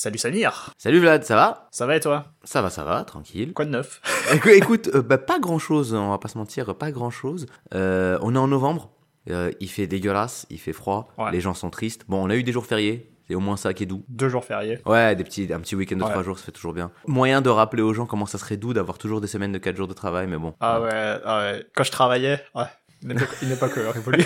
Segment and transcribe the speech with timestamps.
[0.00, 1.66] Salut Samir Salut Vlad, ça va?
[1.72, 2.26] Ça va et toi?
[2.44, 3.52] Ça va, ça va, tranquille.
[3.52, 4.00] Quoi de neuf?
[4.32, 7.46] Écou- Écoute, euh, bah, pas grand chose, on va pas se mentir, pas grand chose.
[7.72, 8.92] on est en novembre,
[9.28, 11.32] euh, il fait dégueulasse, il fait froid, Ouais.
[11.32, 12.04] les gens sont tristes.
[12.06, 14.04] Bon, on a eu des jours fériés, c'est au moins ça qui est doux.
[14.08, 14.78] Deux jours fériés.
[14.86, 16.10] Ouais, des petits, un petit week-end de Ouais.
[16.10, 16.92] trois jours, ça fait toujours bien.
[17.08, 19.76] Moyen de rappeler aux gens comment ça serait doux d'avoir toujours des semaines de quatre
[19.76, 20.54] jours de travail, mais bon.
[20.60, 21.66] Ah ouais, ah ouais.
[21.74, 22.62] Quand je travaillais, ouais.
[23.02, 24.24] Une époque, une époque euh, révolue.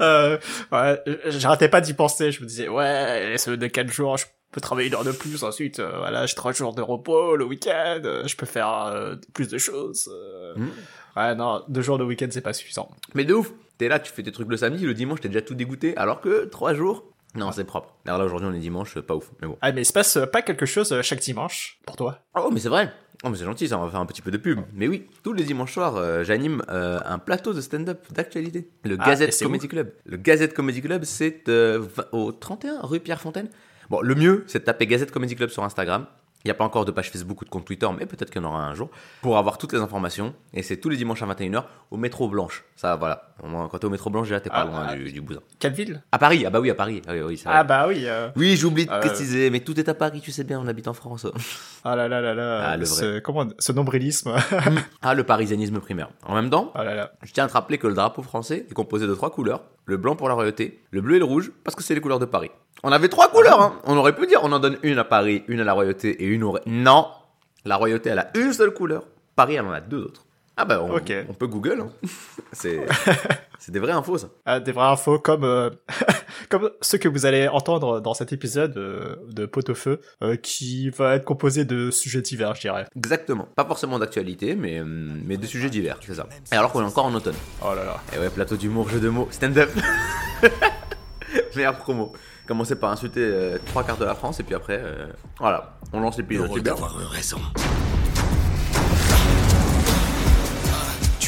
[0.00, 0.38] Euh,
[0.72, 2.32] ouais, j'arrêtais pas d'y penser.
[2.32, 5.12] Je me disais, ouais, les semaines de 4 jours, je peux travailler une heure de
[5.12, 5.42] plus.
[5.44, 8.00] Ensuite, euh, voilà, j'ai 3 jours de repos le week-end.
[8.04, 10.08] euh, je peux faire euh, plus de choses.
[10.12, 10.54] euh.
[10.56, 10.70] Mm.
[11.16, 12.90] Ouais, non, deux jours de week-end, c'est pas suffisant.
[13.14, 15.42] Mais de ouf, t'es là, tu fais tes trucs le samedi, le dimanche, t'es déjà
[15.42, 17.04] tout dégoûté, alors que trois jours,
[17.36, 17.94] non, c'est propre.
[18.06, 19.56] Alors là, aujourd'hui, on est dimanche, pas ouf, mais bon.
[19.60, 22.18] Ah, mais il se passe euh, pas quelque chose euh, chaque dimanche pour toi?
[22.34, 22.92] Oh, mais c'est vrai.
[23.22, 24.60] Oh, mais c'est gentil, ça, on va faire un petit peu de pub.
[24.72, 28.70] Mais oui, tous les dimanches soirs, euh, j'anime euh, un plateau de stand-up d'actualité.
[28.84, 29.92] Le Ah, et Gazette Comedy Club.
[30.06, 33.48] Le Gazette Comedy Club, c'est euh, au 31 rue Pierre-Fontaine.
[33.90, 36.06] Bon, le mieux, c'est de taper Gazette Comedy Club sur Instagram.
[36.44, 38.40] Il n'y a pas encore de page Facebook ou de compte Twitter, mais peut-être qu'il
[38.40, 38.88] y en aura un jour,
[39.20, 40.34] pour avoir toutes les informations.
[40.54, 42.64] Et c'est tous les dimanches à 21h au métro Blanche.
[42.76, 43.34] Ça, voilà.
[43.42, 45.40] Quand t'es au métro Blanche, déjà, t'es pas Ah, loin ah, du, du bousin.
[45.58, 46.02] Quelle ville?
[46.12, 47.02] À Paris, ah bah oui, à Paris.
[47.06, 47.42] Ah oui, oui.
[47.44, 48.04] Ah bah oui.
[48.06, 49.00] euh, Oui, j'oublie de ouais.
[49.00, 51.26] préciser, mais tout est à Paris, tu sais bien, on habite en France.
[51.84, 52.62] Ah là là là là.
[52.64, 52.94] Ah, le vrai.
[53.00, 54.34] ce, comment, ce nombrilisme.
[55.02, 56.08] ah, le parisianisme primaire.
[56.24, 57.12] En même temps, ah là là.
[57.22, 59.62] Je tiens à te rappeler que le drapeau français est composé de trois couleurs.
[59.86, 62.18] Le blanc pour la royauté, le bleu et le rouge, parce que c'est les couleurs
[62.18, 62.50] de Paris.
[62.82, 63.80] On avait trois couleurs, hein.
[63.84, 66.26] On aurait pu dire, on en donne une à Paris, une à la royauté et
[66.26, 66.58] une au...
[66.66, 67.08] Non
[67.64, 69.04] La royauté, elle a une seule couleur.
[69.36, 70.24] Paris, elle en a deux autres.
[70.60, 71.90] Ah bah, on, peut Google, hein.
[72.52, 72.84] C'est...
[73.58, 74.28] c'est des vraies infos, ça.
[74.44, 75.70] Ah, des vraies infos comme euh,
[76.50, 81.14] comme ceux que vous allez entendre dans cet épisode euh, de Pot-au-feu, euh, qui va
[81.14, 82.84] être composé de sujets divers, je dirais.
[82.94, 83.48] Exactement.
[83.56, 86.28] Pas forcément d'actualité, mais, mais de sujets divers, c'est ça.
[86.52, 87.36] Et alors qu'on est encore en automne.
[87.62, 87.96] Oh là là.
[88.14, 89.70] Et ouais, plateau d'humour, jeu de mots, stand-up.
[91.56, 92.12] Meilleure promo.
[92.46, 95.06] Commencer par insulter euh, trois quarts de la France et puis après, euh,
[95.38, 96.48] voilà, on lance Super.
[96.62, 97.38] d'avoir eu raison.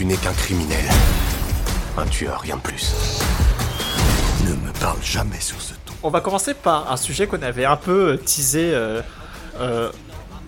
[0.02, 0.84] Tu n'es qu'un criminel.
[1.96, 2.92] Un tueur, rien de plus.
[4.44, 5.92] Ne me parle jamais sur ce ton.
[6.02, 9.00] On va commencer par un sujet qu'on avait un peu teasé, euh,
[9.60, 9.92] euh,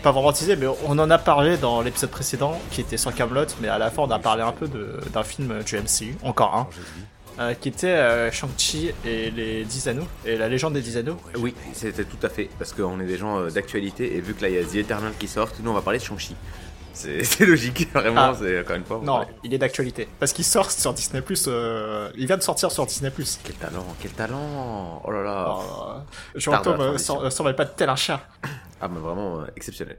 [0.03, 3.47] pas vraiment teasé, mais on en a parlé dans l'épisode précédent, qui était sur Camelot,
[3.61, 6.57] mais à la fin on a parlé un peu de- d'un film du MCU, encore
[6.57, 6.69] un,
[7.41, 11.17] euh, qui était euh, Shang-Chi et les 10 anneaux, et la légende des 10 anneaux.
[11.39, 14.43] Oui, c'était tout à fait, parce qu'on est des gens euh, d'actualité et vu que
[14.43, 16.35] là il y a The Eternal qui sort, nous on va parler de Shang-Chi.
[17.25, 18.37] C'est logique, vraiment, Ah.
[18.39, 19.01] c'est encore une fois.
[19.03, 20.09] Non, il est d'actualité.
[20.21, 23.11] Parce qu'il sort sur Disney+, euh, il vient de sortir sur Disney+.
[23.45, 25.93] Quel talent, quel talent Oh là là Oh,
[26.35, 27.31] je me transition.
[27.31, 28.21] s'en pas de tel un chat.
[28.81, 29.97] Ah bah vraiment euh, exceptionnel.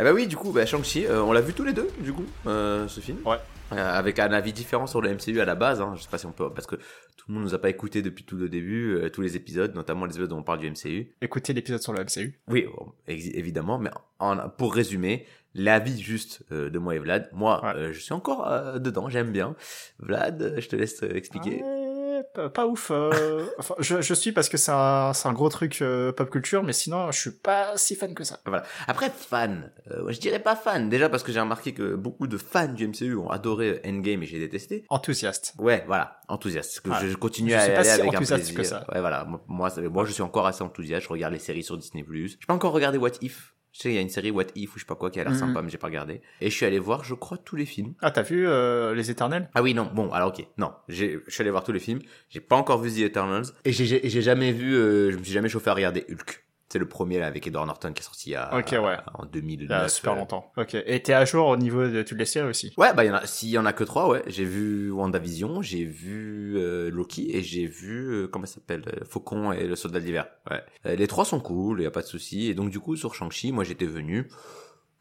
[0.00, 2.12] Eh bah oui, du coup, bah, Shang-Chi, euh, on l'a vu tous les deux, du
[2.12, 3.18] coup, ce film.
[3.26, 3.36] Ouais.
[3.70, 5.92] Avec un avis différent sur le MCU à la base, hein.
[5.96, 8.02] je sais pas si on peut, parce que tout le monde nous a pas écouté
[8.02, 10.70] depuis tout le début, euh, tous les épisodes, notamment les épisodes où on parle du
[10.70, 11.12] MCU.
[11.20, 12.38] Écoutez l'épisode sur le MCU.
[12.48, 12.66] Oui,
[13.06, 13.90] évidemment, mais
[14.20, 17.72] en- pour résumer, l'avis juste euh, de moi et Vlad, moi, Ouais.
[17.76, 19.54] euh, je suis encore euh, dedans, j'aime bien.
[19.98, 21.62] Vlad, je te laisse euh, expliquer.
[21.62, 22.90] Ouais, pas, ouf.
[22.90, 26.30] euh, enfin, je, je suis parce que c'est un, c'est un gros truc euh, pop
[26.30, 28.40] culture, mais sinon, je suis pas si fan que ça.
[28.46, 28.64] Voilà.
[28.88, 32.36] Après, fan, euh, je dirais pas fan, déjà parce que j'ai remarqué que beaucoup de
[32.36, 34.84] fans du MCU ont adoré Endgame et j'ai détesté.
[34.88, 35.54] Enthousiaste.
[35.58, 36.80] Ouais, voilà, enthousiaste.
[36.80, 36.96] Que Ouais.
[37.08, 38.54] je, continue Je à aller si avec un plaisir.
[38.54, 38.84] que ça.
[38.92, 39.24] Ouais, voilà.
[39.24, 41.04] Moi, moi, je suis encore assez enthousiaste.
[41.04, 42.04] Je regarde les séries sur Disney+.
[42.12, 43.54] J'ai pas encore regardé What If.
[43.74, 45.18] Je sais, il y a une série What If ou je sais pas quoi qui
[45.18, 45.38] a l'air Mhm.
[45.38, 46.22] sympa, mais j'ai pas regardé.
[46.40, 47.94] Et je suis allé voir, je crois, tous les films.
[48.00, 49.50] Ah, t'as vu euh, Les Éternels?
[49.52, 50.46] Ah oui, non, bon, alors ok.
[50.58, 51.98] Non, j'ai, je suis allé voir tous les films.
[52.30, 53.46] J'ai pas encore vu The Eternals.
[53.64, 56.44] Et j'ai, j'ai, j'ai jamais vu, euh, je me suis jamais chauffé à regarder Hulk.
[56.74, 58.96] C'est le premier là avec Edward Norton qui est sorti il ouais.
[59.14, 59.68] en 2009.
[59.68, 60.50] Il y a super longtemps.
[60.56, 60.74] Ok.
[60.74, 62.74] Et t'es à jour au niveau de toutes les séries aussi?
[62.76, 64.24] Ouais, bah, il s'il y en a que trois, ouais.
[64.26, 69.04] J'ai vu WandaVision, j'ai vu euh, Loki et j'ai vu, euh, comment ça s'appelle, euh,
[69.08, 70.26] Faucon et le Soldat d'hiver.
[70.50, 70.96] Ouais.
[70.96, 72.48] Les trois sont cool, y a pas de souci.
[72.48, 74.28] Et donc, du coup, sur Shang-Chi, moi, j'étais venu,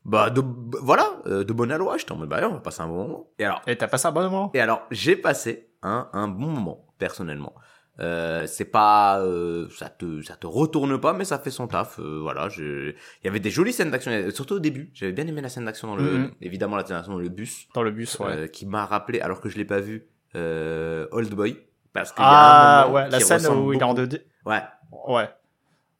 [0.06, 0.44] bah, de,
[0.80, 1.98] voilà, de bonne aloi.
[1.98, 3.32] J'étais en mode, bah, on va passer un bon moment.
[3.40, 4.52] Et alors, Et t'as passé un bon moment?
[4.54, 7.56] Et alors, j'ai passé un, un bon moment, personnellement.
[8.00, 12.00] Euh, c'est pas, euh, ça te, ça te retourne pas, mais ça fait son taf.
[12.00, 14.90] euh, voilà, je, il y avait des jolies scènes d'action, surtout au début.
[14.96, 16.32] J'avais bien aimé la scène d'action dans le, Mhm.
[16.42, 18.26] évidemment la scène d'action dans le bus, Dans le bus, ouais.
[18.32, 21.56] euh, qui m'a rappelé, alors que je l'ai pas vu, euh, Old Boy,
[21.94, 24.22] parce y a ah, ouais, la scène où il est en beaucoup- 2D.
[24.48, 24.62] Ouais,
[25.08, 25.30] Ouais.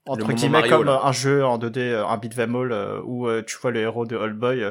[0.06, 1.02] Entre guillemets, Mario, comme là.
[1.06, 4.36] un jeu en 2D, euh, un beat'em all, où tu vois le héros de Old
[4.38, 4.70] Boy,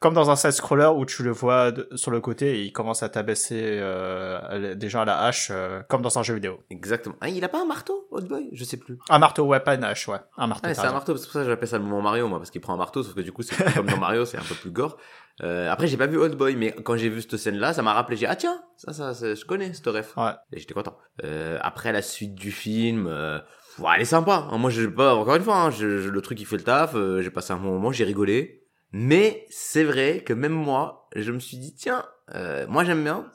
[0.00, 3.08] comme dans un side-scroller où tu le vois sur le côté et il commence à
[3.10, 6.60] tabasser euh, déjà à la hache, euh, comme dans un jeu vidéo.
[6.70, 7.14] exactement.
[7.20, 8.98] Ah, il a pas un marteau, Old Boy, je sais plus.
[9.10, 10.18] Un marteau, ouais, pas une hache, ouais.
[10.38, 10.66] Un marteau.
[10.68, 12.38] Ouais, t'as c'est un marteau, c'est pour ça que j'appelle ça le moment Mario, moi,
[12.38, 14.42] parce qu'il prend un marteau, sauf que du coup, c'est comme dans Mario, c'est un
[14.42, 14.96] peu plus gore.
[15.42, 17.92] Euh, après, j'ai pas vu Old Boy, mais quand j'ai vu cette scène-là, ça m'a
[17.94, 20.16] rappelé, j'ai dit, ah tiens, ça, ça, ça, je connais cette ref.
[20.16, 20.32] Ouais.
[20.52, 20.96] Et j'étais content.
[21.24, 23.38] Euh, après la suite du film, euh,
[23.78, 24.48] Ouais, elle est sympa.
[24.50, 24.58] hein.
[24.58, 26.94] Moi, j'ai pas, encore une fois, hein, je- je- le truc, il fait le taf,
[26.94, 28.59] euh, j'ai passé un bon moment, j'ai rigolé.
[28.92, 32.04] Mais c'est vrai que même moi, je me suis dit, tiens,
[32.34, 33.30] euh, moi j'aime bien.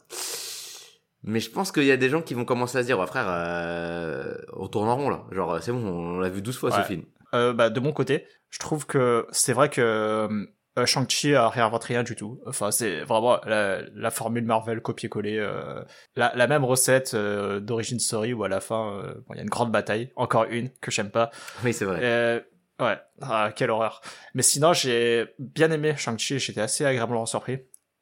[1.24, 3.08] Mais je pense qu'il y a des gens qui vont commencer à se dire, ouais,
[3.08, 5.24] frère, euh, on tourne en rond là.
[5.32, 6.82] Genre, c'est bon, on l'a vu 12 fois Ouais.
[6.82, 7.04] ce film.
[7.34, 9.82] Euh, bah, de mon côté, je trouve que c'est vrai que
[10.78, 12.40] euh, Shang-Chi a réinventé rien du tout.
[12.46, 15.40] Enfin, c'est vraiment la, la formule Marvel copier-coller.
[15.40, 15.82] euh,
[16.16, 19.40] la, la même recette euh, d'origine story où à la fin, euh, bon, il y
[19.40, 20.12] a une grande bataille.
[20.16, 21.32] Encore une que j'aime pas.
[21.64, 22.46] Oui, c'est vrai.
[22.80, 24.02] Ouais, ah, quelle horreur.
[24.34, 27.60] Mais sinon, j'ai bien aimé Shang-Chi, j'étais assez agréablement surpris.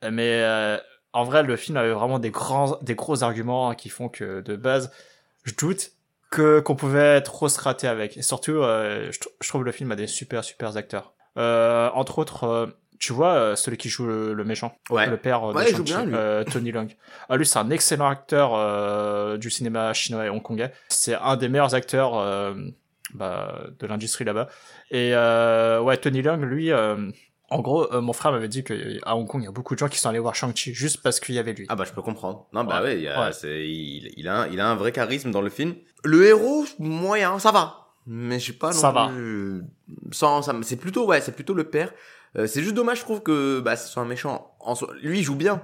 [0.10, 0.78] Mais euh,
[1.14, 4.56] en vrai, le film avait vraiment des grands, des gros arguments qui font que de
[4.56, 4.92] base,
[5.44, 5.92] je doute
[6.32, 8.18] que qu'on pouvait trop se rater avec.
[8.18, 11.14] Et surtout, euh, je, tr- je trouve le film a des super super acteurs.
[11.38, 12.66] Euh, entre autres, euh,
[13.00, 15.08] tu vois euh, celui qui joue le, le méchant, Ouais.
[15.08, 16.16] le père euh, de Shang-Chi, bien, lui.
[16.52, 16.90] Tony Leung.
[17.30, 20.72] Ah, lui, c'est un excellent acteur euh, du cinéma chinois et hongkongais.
[20.90, 22.56] C'est un des meilleurs acteurs euh,
[23.14, 24.50] bah, de l'industrie là-bas.
[24.92, 27.10] Et euh, ouais, Tony Leung, lui, euh,
[27.50, 29.80] en gros, euh, mon frère m'avait dit qu'à Hong Kong, il y a beaucoup de
[29.80, 31.66] gens qui sont allés voir Shang-Chi juste parce qu'il y avait lui.
[31.70, 32.48] Ah bah je peux comprendre.
[32.54, 32.88] Non bah Ouais.
[32.90, 33.32] ouais, il, y a- Ouais.
[33.34, 35.76] c'est- il, il a un, il a un vrai charisme dans le film.
[36.04, 37.80] Le héros moyen, ça va.
[38.08, 39.08] Mais je sais pas non Ça va.
[39.08, 39.64] plus-
[40.12, 41.94] Sans, ça, c'est plutôt ouais, c'est plutôt le père.
[42.38, 44.56] Euh, c'est juste dommage, je trouve que bah ce soit un méchant.
[44.60, 45.62] En soi- lui il joue bien,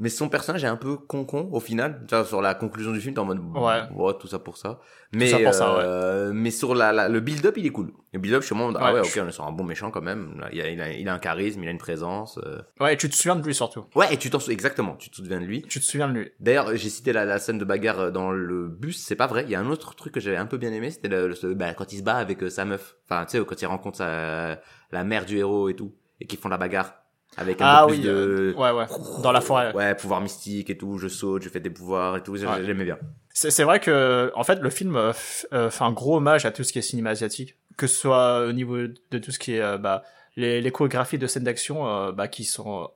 [0.00, 2.04] mais son personnage est un peu con con au final.
[2.10, 4.14] Vois, sur la conclusion du film, t'es en mode Ouais.
[4.18, 4.80] tout ça pour ça.
[5.12, 7.92] Mais ça pour ça, euh, mais sur la, la- le build-up, il est cool.
[8.12, 9.62] Le build-up, je suis en mode, ah Ouais, ouais, ok, on est sur un bon
[9.62, 10.40] méchant quand même.
[10.52, 12.38] Il a, il a, il a un charisme, il a une présence.
[12.44, 12.58] euh.
[12.80, 13.84] Ouais, et tu te souviens de lui surtout.
[13.94, 15.62] Ouais, et tu t'en sou- exactement, tu te souviens de lui.
[15.62, 16.30] Tu te souviens de lui.
[16.40, 19.44] D'ailleurs, j'ai cité la, la scène de bagarre euh, dans le bus, c'est pas vrai.
[19.44, 21.54] Il y a un autre truc que j'avais un peu bien aimé, c'était le, le-
[21.54, 22.96] bah, quand il se bat avec euh, sa meuf.
[23.08, 24.58] Enfin, tu sais, quand il rencontre sa,
[24.90, 26.94] la mère du héros et tout, et qu'ils font la bagarre
[27.36, 28.54] avec un Ah peu oui, plus de...
[28.56, 28.84] Ouais, ouais.
[29.22, 29.72] Dans la forêt.
[29.74, 32.64] Ouais, pouvoir mystique et tout, je saute, je fais des pouvoirs et tout, Ouais.
[32.64, 32.98] j'aimais bien.
[33.32, 35.12] C'est vrai que, en fait, le film euh,
[35.52, 38.46] euh, fait un gros hommage à tout ce qui est cinéma asiatique, que ce soit
[38.46, 40.04] au niveau de tout ce qui est euh, bah,
[40.36, 42.86] les, les chorégraphies de scènes d'action, euh, bah, qui sont, euh,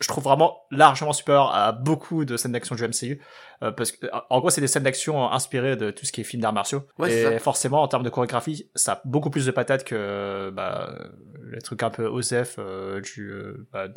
[0.00, 3.20] je trouve vraiment largement supérieures à beaucoup de scènes d'action du MCU,
[3.62, 6.22] euh, parce que, en gros, c'est des scènes d'action euh, inspirées de tout ce qui
[6.22, 9.46] est film d'arts martiaux, Ouais, et forcément, en termes de chorégraphie, ça a beaucoup plus
[9.46, 10.90] de patates que bah,
[11.52, 13.88] les trucs un peu OSF euh, du, euh, bah,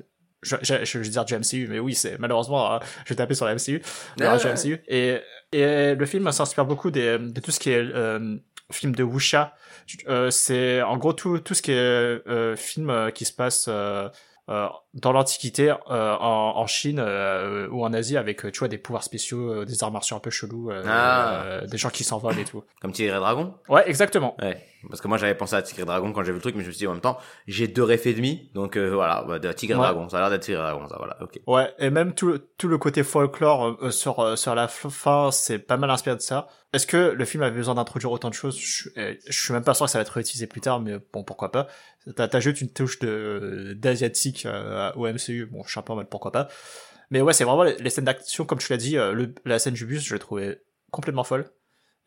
[0.41, 3.33] je, je, je veux dire du MCU, mais oui, c'est malheureusement, euh, je vais taper
[3.33, 3.81] sur la MCU,
[4.19, 4.53] Ouais, ouais.
[4.53, 4.83] MCU.
[4.89, 5.19] Et,
[5.53, 8.38] et le film s'inspire beaucoup des, de tout ce qui est euh,
[8.71, 9.53] film de wuxia.
[10.07, 13.69] Euh, c'est en gros tout, tout ce qui est euh, film euh, qui se passe
[14.50, 18.68] euh, dans l'Antiquité, euh, en, en Chine euh, ou en Asie, avec euh, tu vois
[18.68, 21.44] des pouvoirs spéciaux, euh, des arts martiaux un peu chelous, euh, Ah.
[21.45, 22.63] euh, des gens qui s'envolent et tout.
[22.81, 24.36] Comme Tigre et Dragon Ouais, exactement.
[24.42, 24.62] Ouais.
[24.90, 26.62] Parce que moi j'avais pensé à Tigre et Dragon quand j'ai vu le truc, mais
[26.63, 27.18] je me suis dit en même temps,
[27.48, 29.84] j'ai deux refs et demi, donc euh, voilà, bah, de Tigre et Ouais.
[29.86, 31.40] Dragon, ça a l'air d'être Tigre et Dragon, ça, voilà, ok.
[31.48, 35.31] Ouais, et même tout, le- tout le côté folklore euh, sur, euh, sur la fin,
[35.31, 36.48] c'est pas mal inspiré de ça.
[36.73, 38.57] Est-ce que le film avait besoin d'introduire autant de choses?
[38.59, 40.97] Je, euh, je suis même pas sûr que ça va être réutilisé plus tard, mais
[41.13, 41.67] bon, pourquoi pas.
[42.15, 46.09] T'as juste une touche d'asiatique euh, au MCU, bon, je suis un peu en mode
[46.09, 46.47] pourquoi pas.
[47.11, 49.85] Mais ouais, c'est vraiment les, scènes d'action, comme tu l'as dit, euh, la scène du
[49.85, 51.45] bus, je l'ai trouvée complètement folle.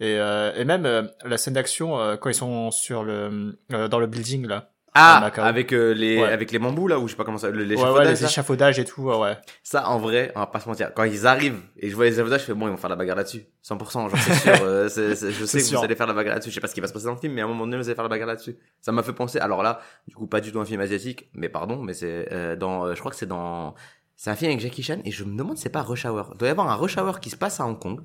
[0.00, 4.74] Et, et même la scène d'action quand ils sont sur le dans le building là.
[4.98, 6.28] Ah, avec euh, les Ouais.
[6.32, 8.84] avec les bambous là, ou je sais pas comment ça, le- Ouais, les échafaudages et
[8.84, 9.37] tout, ouais.
[9.62, 10.93] Ça, en vrai, on va pas se mentir.
[10.94, 12.96] Quand ils arrivent et je vois les échafaudages, je fais bon, ils vont faire la
[12.96, 13.44] bagarre là-dessus.
[13.62, 14.52] 100%, genre c'est sûr.
[14.64, 15.78] euh, je sais que sûr.
[15.78, 16.50] vous allez faire la bagarre là-dessus.
[16.50, 17.64] Je sais pas ce qui va se passer dans le film, mais à un moment
[17.66, 18.56] donné, vous allez faire la bagarre là-dessus.
[18.81, 19.38] Ça m'a fait penser.
[19.38, 22.56] Alors là, du coup, pas du tout un film asiatique, mais pardon, mais c'est euh,
[22.56, 23.75] dans, euh, je crois que c'est dans,
[24.16, 26.30] c'est un film avec Jackie Chan et je me demande si c'est pas Rush Hour.
[26.35, 28.00] Il doit y avoir un Rush Hour qui se passe à Hong Kong.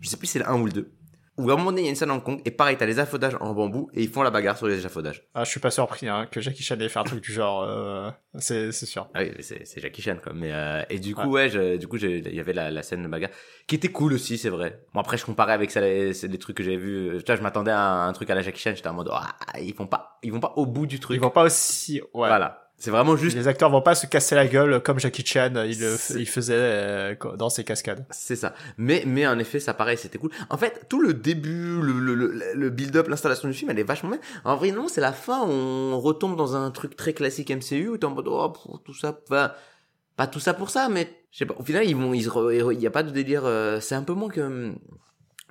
[0.00, 0.92] Je sais plus si c'est le 1 ou le 2.
[1.38, 2.76] Où à un moment donné, il y a une scène à Hong Kong et pareil,
[2.78, 5.22] t'as les échafaudages en bambou et ils font la bagarre sur les échafaudages.
[5.34, 7.62] Ah, je suis pas surpris hein, que Jackie Chan ait fait un truc du genre.
[7.62, 9.08] Euh, c'est c'est sûr.
[9.14, 10.32] Ah oui, mais c'est Jackie Chan quoi.
[10.34, 13.02] Mais euh, et du coup ouais, je- du coup il y avait la, la scène
[13.02, 13.30] de bagarre
[13.66, 14.80] qui était cool aussi, c'est vrai.
[14.94, 17.08] Bon après je comparais avec ça, les- des trucs que j'avais vu.
[17.10, 18.94] euh, Tu vois, je m'attendais à un, un truc à la Jackie Chan, j'étais en
[18.94, 21.16] mode ah, ils vont pas, ils vont pas au bout du truc.
[21.16, 22.00] Ils vont pas aussi.
[22.14, 22.28] Ouais.
[22.28, 23.36] Voilà, c'est vraiment juste.
[23.36, 26.26] Les acteurs vont pas se casser la gueule comme Jackie Chan il, le, C'est- il
[26.28, 28.04] faisait euh, dans ses cascades.
[28.10, 28.54] C'est ça.
[28.76, 30.30] Mais mais en effet, ça pareil, c'était cool.
[30.50, 33.82] En fait, tout le début, le le, le, le build-up, l'installation du film, elle est
[33.82, 34.20] vachement bien.
[34.44, 37.96] En vrai, non, c'est la fin, on retombe dans un truc très classique MCU où
[37.98, 39.52] t'es en mode oh pff, tout ça, enfin,
[40.16, 41.54] pas tout ça pour ça, mais je sais pas.
[41.58, 42.28] Au final, ils vont, ils
[42.74, 43.44] il y a pas de délire.
[43.46, 44.72] euh, c'est un peu moins que.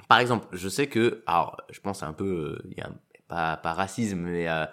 [0.07, 2.25] Par exemple, je sais que, alors, je pense un peu,
[2.61, 2.91] euh, il y a
[3.27, 4.65] pas pas racisme, mais euh,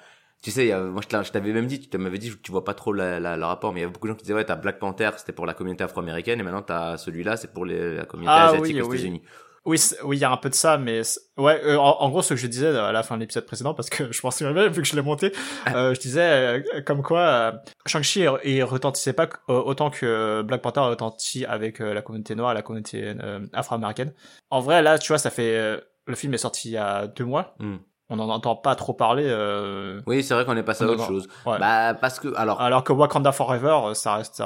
[0.42, 2.64] tu sais, a- moi je t'a- je t'avais même dit, tu m'avais dit, tu vois
[2.64, 4.34] pas trop la, la- le rapport, mais il y a beaucoup de gens qui disaient
[4.34, 7.64] ouais, t'as Black Panther, c'était pour la communauté afro-américaine, et maintenant t'as celui-là, c'est pour
[7.64, 8.96] les, la communauté Ah asiatique oui, aux oui.
[8.96, 9.22] États-Unis.
[9.64, 11.02] Oui, oui, il y a un peu de ça, mais
[11.37, 13.75] ouais, euh, en, en gros, ce que je disais à la fin de l'épisode précédent,
[13.75, 15.32] parce que je souviens bien vu que je l'ai monté,
[15.72, 16.20] euh, je disais
[16.75, 17.52] euh, comme quoi euh,
[17.87, 22.54] Shang-Chi il, retentissait pas euh, autant que Black Panther retentit avec euh, la communauté noire,
[22.54, 24.12] la communauté euh, afro-américaine.
[24.50, 27.06] En vrai, là, tu vois, ça fait euh, le film est sorti il y a
[27.06, 27.54] deux mois.
[27.61, 27.76] Hmm.
[28.12, 29.25] On n'en entend pas trop parler.
[29.26, 30.00] Euh...
[30.07, 31.26] Oui, c'est vrai qu'on est passé à autre chose.
[31.45, 34.42] Bah parce que alors alors que Wakanda Forever, ça reste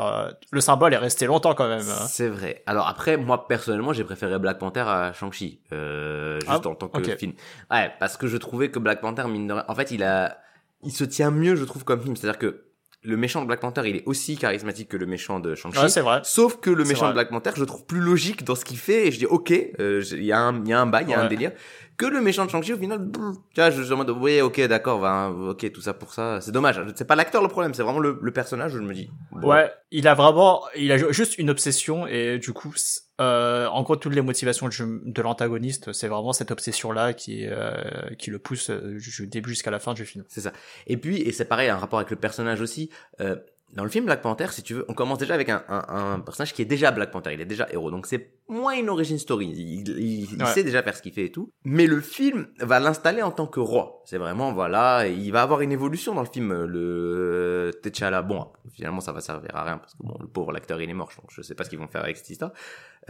[0.53, 1.81] le symbole est resté longtemps quand même.
[1.81, 2.07] Hein.
[2.07, 2.63] C'est vrai.
[2.67, 6.89] Alors après, moi personnellement, j'ai préféré Black Panther à Shang-Chi, euh, juste ah, en tant
[6.89, 7.33] que film.
[7.71, 10.39] Ouais, parce que je trouvais que Black Panther mine de rien, en fait, il a,
[10.83, 12.17] il se tient mieux, je trouve, comme film.
[12.17, 12.63] C'est-à-dire que
[13.03, 15.79] le méchant de Black Panther, il est aussi charismatique que le méchant de Shang-Chi.
[15.79, 16.21] Ouais, c'est vrai.
[16.25, 18.79] Sauf que le méchant de Black Panther, je le trouve plus logique dans ce qu'il
[18.79, 21.05] fait et je dis ok, euh, il y a un, il y a un bail,
[21.07, 21.53] il y a un délire
[21.97, 24.61] que le méchant de Shang-Chi au final tu vois je suis en mode oui ok
[24.67, 26.81] d'accord va ok tout ça pour ça c'est dommage.
[26.95, 29.11] C'est pas l'acteur le problème c'est vraiment le, le, personnage je me dis
[29.43, 32.73] ouais il a vraiment il a juste une obsession et du coup
[33.21, 37.75] euh, en gros toutes les motivations de l'antagoniste c'est vraiment cette obsession là qui euh,
[38.19, 40.25] qui le pousse euh, du début jusqu'à la fin du film.
[40.29, 40.53] C'est ça.
[40.87, 43.37] Et puis et c'est pareil un rapport avec le personnage aussi euh,
[43.73, 46.21] dans le film Black Panther, si tu veux, on commence déjà avec un, un, un,
[46.21, 49.19] personnage qui est déjà Black Panther, il est déjà héros, donc c'est moins une origin
[49.19, 52.79] story, il, il, sait déjà faire ce qu'il fait et tout, mais le film va
[52.79, 56.29] l'installer en tant que roi, c'est vraiment, voilà, il va avoir une évolution dans le
[56.29, 60.53] film, le T'Challa, bon, finalement ça va servir à rien, parce que bon, le pauvre
[60.53, 62.53] l'acteur il est mort, donc je sais pas ce qu'ils vont faire avec cette histoire,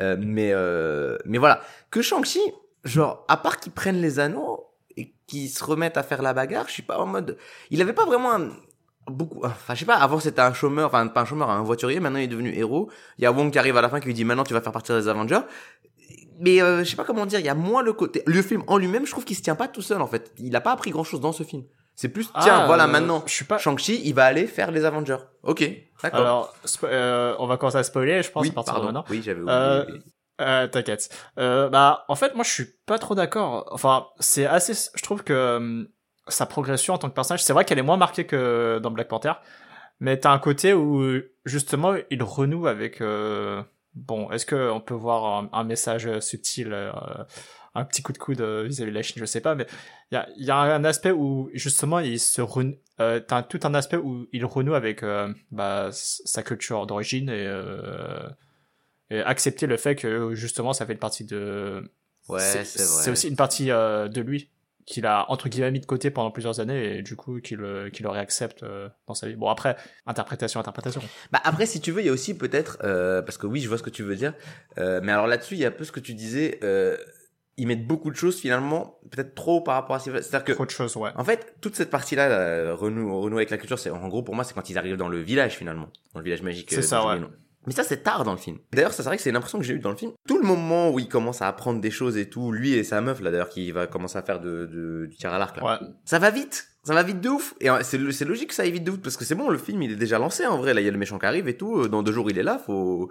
[0.01, 1.61] euh, mais, euh, mais voilà,
[1.91, 2.41] que Shang-Chi,
[2.85, 6.69] genre, à part qu'ils prennent les anneaux, et qu'ils se remettent à faire la bagarre,
[6.69, 7.37] je suis pas en mode,
[7.71, 8.51] il avait pas vraiment un
[9.09, 12.01] beaucoup enfin je sais pas avant c'était un chômeur enfin pas un chômeur un voiturier
[12.01, 14.07] maintenant il est devenu héros il y a Wong qui arrive à la fin qui
[14.07, 15.41] lui dit maintenant tu vas faire partir des Avengers
[16.39, 18.63] mais euh, je sais pas comment dire il y a moins le côté le film
[18.67, 20.73] en lui-même je trouve qu'il se tient pas tout seul en fait il a pas
[20.73, 23.45] appris grand chose dans ce film c'est plus tiens ah, voilà euh, maintenant je suis
[23.45, 25.71] pas Shang-Chi il va aller faire les Avengers ok
[26.03, 28.89] d'accord alors euh, on va commencer à spoiler je pense oui, à partir pardon.
[28.89, 30.01] de maintenant oui j'avais oublié
[30.41, 31.09] euh, t'inquiète.
[31.39, 33.69] Euh, bah, en fait, moi, je suis pas trop d'accord.
[33.71, 34.75] Enfin, c'est assez.
[34.95, 35.89] Je trouve que
[36.29, 39.09] sa progression en tant que personnage, c'est vrai qu'elle est moins marquée que dans Black
[39.09, 39.33] Panther,
[40.01, 43.01] mais t'as un côté où justement il renoue avec.
[43.01, 43.63] Euh,
[43.95, 46.93] bon, est-ce que on peut voir un, message subtil, euh,
[47.75, 49.67] un petit coup de coude vis-à-vis de la Chine, je sais pas, mais
[50.11, 53.61] il y a, y a un aspect où justement il se renoue, euh, t'as tout
[53.65, 55.05] un aspect où il renoue avec
[55.51, 57.47] bah, sa culture d'origine et,
[59.11, 61.91] et accepter le fait que justement ça fait partie de
[62.29, 64.51] Ouais, c'est C'est aussi une partie de lui
[64.87, 67.91] qu'il a entre guillemets mis de côté pendant plusieurs années et du coup qu'il euh,
[67.91, 69.35] qu'il le réaccepte euh, dans sa vie.
[69.35, 69.77] Bon après
[70.07, 71.03] interprétation interprétation.
[71.33, 73.69] Bah après si tu veux il y a aussi peut-être euh, parce que oui je
[73.69, 74.33] vois ce que tu veux dire
[74.77, 76.61] mais alors là-dessus il y a un peu ce que tu disais
[77.59, 80.71] ils mettent beaucoup de choses finalement peut-être trop par rapport à c'est-à-dire que trop de
[80.71, 81.11] choses ouais.
[81.17, 84.35] En fait toute cette partie là renou renouer avec la culture c'est en gros pour
[84.35, 86.71] moi c'est quand ils arrivent dans le village finalement dans le village magique.
[86.71, 87.21] C'est ça ouais.
[87.67, 88.59] Mais ça, c'est tard dans le film.
[88.73, 90.13] D'ailleurs, ça, c'est vrai que c'est l'impression que j'ai eu dans le film.
[90.27, 93.01] Tout le moment où il commence à apprendre des choses et tout, lui et sa
[93.01, 95.81] meuf, là, d'ailleurs, qui va commencer à faire de, de du tir à l'arc, là.
[96.05, 96.69] Ça va vite.
[96.85, 97.55] Ça va vite de ouf.
[97.61, 99.49] Et euh, c'est, c'est logique que ça aille vite de ouf, parce que c'est bon,
[99.49, 100.75] le film, il est déjà lancé, en vrai.
[100.75, 101.89] Là, il y a le méchant qui arrive et tout.
[101.89, 103.11] Dans deux jours, il est là, faut...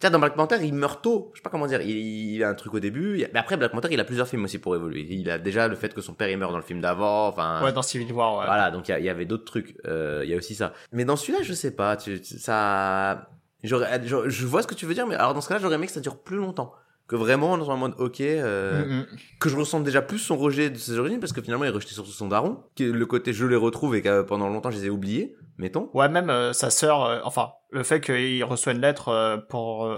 [0.00, 1.32] Tiens, dans Black Panther, il meurt tôt.
[1.32, 1.80] Je sais pas comment dire.
[1.82, 3.26] Il, a un truc au début.
[3.32, 5.04] Mais après, Black Panther, il a plusieurs films aussi pour évoluer.
[5.10, 7.26] Il a déjà le fait que son père, il meurt dans le film d'avant.
[7.26, 7.64] Enfin.
[7.64, 8.46] Ouais, dans Civil War, ouais.
[8.46, 8.70] Voilà.
[8.70, 9.76] Donc, il y, avait d'autres trucs.
[9.86, 10.72] Euh, il y a aussi ça.
[10.92, 11.96] Mais dans celui-là, je sais pas.
[11.96, 13.28] Tu, ça,
[13.64, 15.86] J'aurais, je vois ce que tu veux dire, mais alors dans ce cas-là, j'aurais aimé
[15.86, 16.72] que ça dure plus longtemps.
[17.08, 19.06] Que vraiment, dans un mode, ok, euh, mm,
[19.40, 21.94] que je ressente déjà plus son rejet de ses origines, parce que finalement, il rejetait
[21.94, 22.62] surtout son daron.
[22.78, 25.88] Le côté, je les retrouve et que pendant longtemps, je les ai oubliés, mettons.
[25.94, 29.90] Ouais, même euh, sa sœur, euh, enfin, le fait qu'il reçoit une lettre pour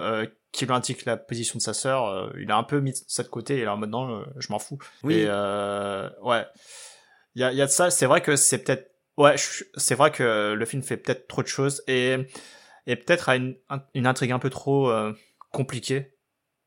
[0.53, 3.29] qui lui indique la position de sa sœur, il a un peu mis ça de
[3.29, 4.79] côté, et là, maintenant, je m'en fous.
[5.03, 5.15] Oui.
[5.15, 6.47] Et, ouais.
[7.35, 9.35] Il y a, y a de ça, c'est vrai que c'est peut-être, ouais,
[9.77, 12.17] c'est vrai que le film fait peut-être trop de choses, et
[12.87, 13.57] et peut-être à une,
[13.95, 15.13] une intrigue un peu trop euh,
[15.51, 16.15] compliquée.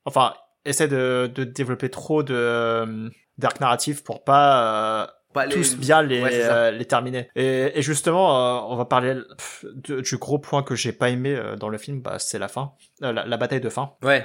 [0.05, 0.33] Enfin,
[0.65, 6.71] essaie de, de développer trop de euh, d'arc narratif pour pas, euh, tous bien les,
[6.71, 7.29] les terminer.
[7.35, 9.15] Et, et justement, on va parler
[9.75, 13.11] du gros point que j'ai pas aimé dans le film, bah, c'est la fin, la,
[13.11, 13.93] la, bataille de fin.
[14.03, 14.23] Ouais.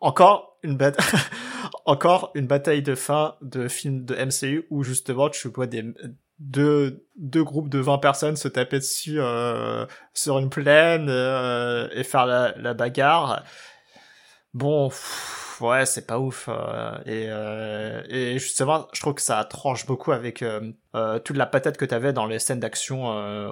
[0.00, 1.20] encore une bataille,
[1.84, 5.84] encore une bataille de fin de film de MCU où justement tu vois des
[6.38, 12.04] deux, deux groupes de 20 personnes se taper dessus euh, sur une plaine euh, et
[12.04, 13.44] faire la, la bagarre.
[14.54, 14.90] Bon,
[15.60, 16.48] ouais, c'est pas ouf.
[16.48, 20.44] Euh, et, euh, et justement, je trouve que ça tranche beaucoup avec
[21.24, 23.06] toute la patate que t'avais dans les scènes d'action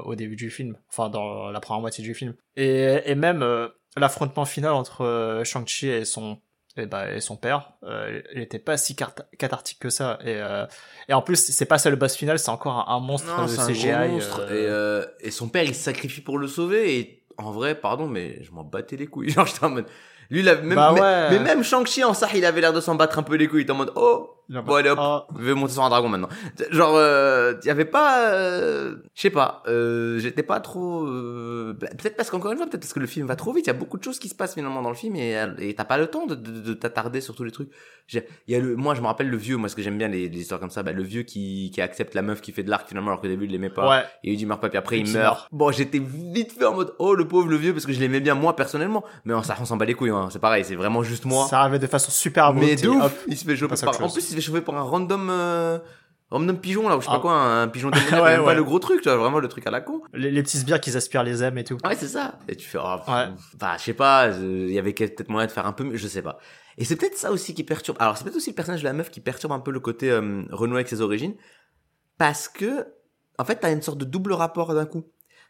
[0.05, 2.35] au début du film, enfin dans la première moitié du film.
[2.57, 3.45] Et, et même
[3.97, 6.39] l'affrontement final entre Shang-Chi et son
[6.77, 10.19] et, bah, et son père, euh, il était pas si cathartique que ça.
[10.23, 10.67] Et, euh,
[11.09, 13.73] et en plus, c'est pas ça le boss final, c'est encore un, monstre non, de
[13.73, 13.91] CGI.
[13.91, 14.41] Un monstre.
[14.43, 14.51] Euh...
[14.51, 16.99] Et, euh, et son père, il se sacrifie pour le sauver.
[16.99, 19.31] Et en vrai, pardon, mais je m'en battais les couilles.
[19.31, 19.87] Genre, j'étais en mode.
[20.29, 21.31] Lui, il avait même, bah ouais.
[21.31, 23.61] mais, même Shang-Chi en ça, il avait l'air de s'en battre un peu les couilles.
[23.61, 25.27] Il était en mode, oh, Bon allez hop, Ah.
[25.39, 26.29] je vais monter sur un dragon maintenant.
[26.71, 27.01] Genre,
[27.63, 32.17] il y avait pas, euh, je sais pas, euh, j'étais pas trop, euh, bah, peut-être
[32.17, 33.67] parce qu'encore une fois, peut-être parce que le film va trop vite.
[33.67, 35.75] Il y a beaucoup de choses qui se passent finalement dans le film et et
[35.75, 37.71] t'as pas le temps de, de, de t'attarder sur tous les trucs.
[38.13, 40.07] Il y a le, moi je me rappelle le vieux, moi ce que j'aime bien
[40.07, 42.63] les, les histoires comme ça, bah, le vieux qui qui accepte la meuf qui fait
[42.63, 43.89] de l'arc finalement alors qu'au début il l'aimait pas.
[43.89, 44.05] Ouais.
[44.23, 45.15] Et il dit meurt pas puis après il meurt.
[45.17, 45.49] meurt.
[45.51, 48.21] Bon j'étais vite fait en mode oh le pauvre le vieux parce que je l'aimais
[48.21, 50.29] bien moi personnellement, mais on, ça on s'en bat les couilles, hein.
[50.31, 51.49] c'est pareil, c'est vraiment juste moi.
[51.49, 53.05] Ça arrivait de façon super Mais abrupte.
[53.07, 53.13] hop.
[53.27, 54.01] il se fait choper par...
[54.01, 55.29] En plus, fait choper par un random...
[55.31, 55.79] Euh...
[56.29, 57.21] Random pigeon, là, ou je sais pas Ah.
[57.21, 58.55] quoi, un pigeon démoniaque, Ouais, même pas ouais.
[58.57, 60.03] le gros truc, tu vois, vraiment le truc à la con.
[60.13, 61.79] Les, les petits sbires qui aspirent les aimes et tout.
[61.85, 62.41] Ouais, c'est ça.
[62.49, 63.27] Et tu fais, oh, Ouais.
[63.61, 66.09] bah, je sais pas, il y avait peut-être moyen de faire un peu mieux, je
[66.09, 66.39] sais pas.
[66.79, 67.97] Et c'est peut-être ça aussi qui perturbe.
[68.01, 70.11] Alors, c'est peut-être aussi le personnage de la meuf qui perturbe un peu le côté
[70.11, 71.37] euh, renouer avec ses origines.
[72.19, 72.87] Parce que,
[73.39, 75.05] en fait, t'as une sorte de double rapport d'un coup.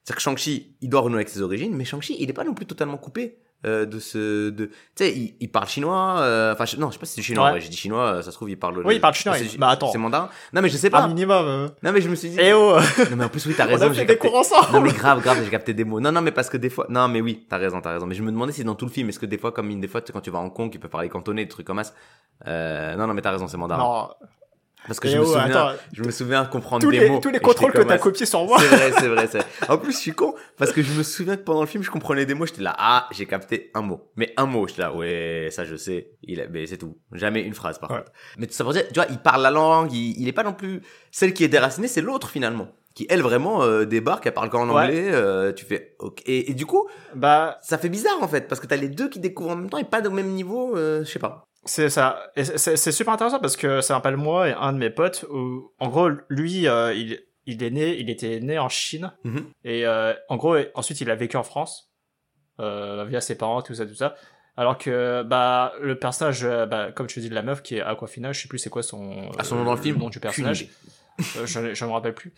[0.04, 2.52] C'est-à-dire que Shang-Chi, il doit renouer avec ses origines, mais Shang-Chi, il est pas non
[2.54, 4.50] plus totalement coupé euh, de ce...
[4.50, 7.14] de Tu sais, il, il parle chinois, euh, enfin, je- non, je sais pas si
[7.14, 7.52] c'est chinois, Ouais.
[7.54, 8.78] ouais, j'ai dit chinois, euh, ça se trouve, il parle...
[8.84, 9.90] Oui, il parle chinois, il- bah, attends.
[9.92, 11.06] C'est mandarin Non, mais je sais Un pas.
[11.08, 11.44] minimum.
[11.46, 11.68] euh.
[11.82, 12.36] Non, mais je me suis dit...
[12.40, 12.76] Eh oh
[13.10, 14.28] Non, mais en plus, oui, t'as On raison, j'ai des capté...
[14.28, 16.00] cours ensemble Non mais grave, grave, j'ai capté des mots.
[16.00, 18.06] Non, non, mais parce que des fois, non, mais oui, t'as raison, t'as raison.
[18.06, 19.88] Mais je me demandais si dans tout le film, est-ce que des fois, comme des
[19.88, 21.92] fois, quand tu vas à Hong Kong, ils peuvent parler cantonais, des trucs comme ça.
[22.46, 23.82] Euh, non, non, mais t'as raison, c'est mandarin.
[23.82, 24.08] Non.
[24.86, 25.72] Parce que Eh je me oh, souviens, attends.
[25.92, 27.18] je me souviens comprendre Tous des les, mots.
[27.20, 28.58] tous les contrôles que t'as copiés sur moi.
[28.60, 29.46] C'est vrai, c'est vrai, c'est vrai.
[29.68, 31.90] En plus, je suis con parce que je me souviens que pendant le film, je
[31.90, 34.10] comprenais des mots, j'étais là, ah, j'ai capté un mot.
[34.16, 36.10] Mais un mot, j'étais là, ouais, ça je sais.
[36.22, 36.96] Il a, mais c'est tout.
[37.12, 37.98] Jamais une phrase par Ouais.
[37.98, 38.12] contre.
[38.38, 40.52] Mais ça pour dire, tu vois, il parle la langue, il, il est pas non
[40.52, 42.68] plus celle qui est déracinée, c'est l'autre finalement.
[42.94, 44.84] Qui elle vraiment euh, débarque, elle parle qu'en Ouais.
[44.84, 46.22] anglais, euh, tu fais ok.
[46.24, 49.10] Et, et du coup, Bah, ça fait bizarre en fait parce que t'as les deux
[49.10, 51.44] qui découvrent en même temps et pas au même niveau, euh, je sais pas.
[51.66, 52.30] C'est ça.
[52.36, 55.88] C'est super intéressant parce que ça rappelle moi et un de mes potes où, en
[55.88, 59.12] gros, lui, euh, il, il est né, il était né en Chine.
[59.24, 59.46] Mhm.
[59.64, 61.92] Et euh, en gros, ensuite, il a vécu en France,
[62.60, 64.14] euh, via ses parents, tout ça, tout ça.
[64.56, 67.82] Alors que, bah, le personnage, euh, bah, comme tu dis, de la meuf qui est
[67.82, 70.20] Aquafina, je sais plus c'est quoi son, À son nom dans le film, nom du
[70.20, 70.68] personnage.
[71.36, 72.32] Euh, je, je me rappelle plus.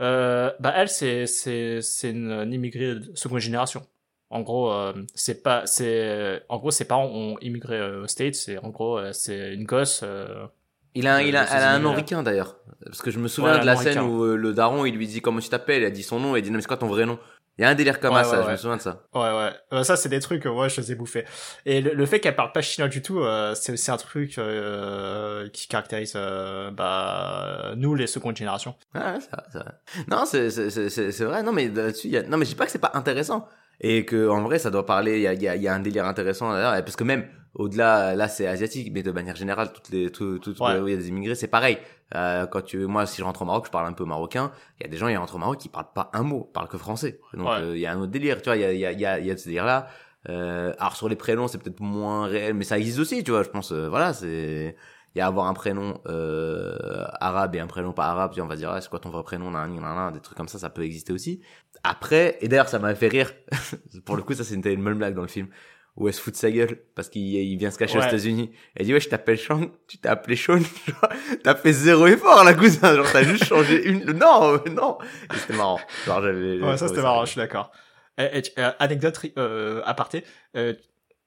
[0.00, 3.86] Euh, bah, elle, c'est, c'est, c'est une, une immigrée de seconde génération.
[4.32, 8.34] En gros, euh, c'est pas, c'est, en gros, ses parents ont immigré euh, aux States,
[8.34, 10.46] c'est, en gros, euh, c'est une gosse, euh,
[10.94, 11.96] Il a, Euh, il a, elle a un nom immigrés-là.
[11.96, 12.56] ricain d'ailleurs.
[12.84, 14.02] Parce que je me souviens Ouais, de la scène ricain.
[14.04, 16.34] où euh, le daron il lui dit comment tu t'appelles, il a dit son nom
[16.34, 17.18] et il dit non mais c'est quoi ton vrai nom?
[17.58, 19.02] Il y a un délire comme Ouais, ça, ouais, je me souviens de ça.
[19.14, 19.50] Ouais, ouais.
[19.74, 21.26] Euh, ça, c'est des trucs moi, je les ai bouffés.
[21.66, 24.38] Et le, le fait qu'elle parle pas chinois du tout, euh, c'est aussi un truc
[24.38, 28.74] euh, qui caractérise euh, bah, nous, les secondes générations.
[28.94, 29.72] Ah, ouais, c'est vrai, vrai.
[30.08, 31.42] Non, c'est, vrai.
[31.42, 32.22] Non, mais là-dessus, y a...
[32.22, 33.46] non, mais je dis pas que c'est pas intéressant.
[33.82, 35.80] Et que, en vrai, ça doit parler, il y a, y a, y a un
[35.80, 36.56] délire intéressant.
[36.56, 40.38] Et Parce que même, au-delà, là, c'est asiatique, mais de manière générale, toutes les, tout,
[40.38, 40.78] tout, Ouais.
[40.78, 41.78] où il y a des immigrés, c'est pareil.
[42.14, 44.52] Euh, quand tu, moi, si je rentre au Maroc, je parle un peu marocain.
[44.78, 46.68] Il y a des gens, ils rentrent au Maroc, qui parlent pas un mot, parlent
[46.68, 47.18] que français.
[47.34, 47.54] Donc, Ouais.
[47.60, 48.92] euh, il y a un autre délire, tu vois, il y a, il y a,
[48.92, 49.88] il y a, y a ce délire-là.
[50.28, 53.42] Euh, alors sur les prénoms, c'est peut-être moins réel, mais ça existe aussi, tu vois.
[53.42, 54.76] Je pense, euh, voilà, c'est
[55.14, 56.74] il y a avoir un prénom euh,
[57.20, 59.22] arabe et un prénom pas arabe, puis on va dire ah, c'est quoi ton vrai
[59.24, 61.40] prénom, nan, nan, nan, nan, des trucs comme ça, ça peut exister aussi.
[61.84, 63.32] Après, et d'ailleurs ça m'a fait rire.
[64.04, 65.48] Pour le coup, ça c'est une, bonne blague dans le film
[65.96, 68.02] où elle se fout de sa gueule parce qu'il il vient se cacher aux.
[68.02, 68.50] États-Unis.
[68.74, 70.60] Elle dit ouais, je t'appelle Sean, tu t'es appelé Sean,
[71.44, 74.04] t'as fait zéro effort la cousin, genre t'as juste changé une.
[74.12, 74.96] Non, euh, non.
[75.34, 75.80] C'était marrant.
[76.06, 76.60] Genre j'avais.
[76.60, 77.72] Ouais, ça, c'était marrant, je suis d'accord.
[78.16, 80.24] Et- et- euh, anecdote euh, aparté,
[80.56, 80.74] euh,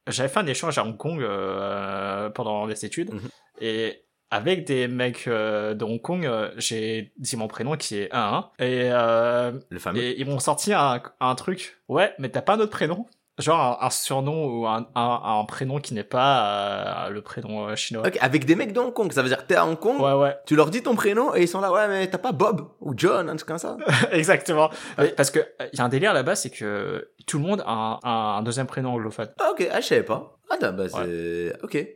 [0.08, 3.22] j'avais fait un échange à Hong Kong euh, pendant les études, Mhm.
[3.62, 8.10] et avec des mecs euh, de Hong Kong, euh, j'ai dit mon prénom qui est
[8.12, 10.02] 1 et, euh, Le fameux.
[10.02, 11.78] et ils m'ont sorti un, un truc.
[11.88, 13.06] Ouais, mais t'as pas un autre prénom?
[13.38, 17.68] Genre un, un surnom ou un, un, un prénom qui n'est pas euh, le prénom
[17.68, 18.08] euh, chinois.
[18.08, 20.00] Ok, avec des mecs de Hong Kong, ça veut dire que t'es à Hong Kong,
[20.00, 22.32] Ouais, ouais, tu leur dis ton prénom et ils sont là, ouais, mais t'as pas
[22.32, 23.76] Bob ou John, un truc comme ça?
[24.14, 24.70] exactement.
[24.98, 25.40] Mais Parce que
[25.74, 28.68] il y a un délire là-bas, c'est que tout le monde a un, un deuxième
[28.68, 29.28] prénom anglophone.
[29.40, 30.38] Ah, ok, ah, je savais pas.
[30.50, 31.88] Ah, bah, bah, c'est, ok.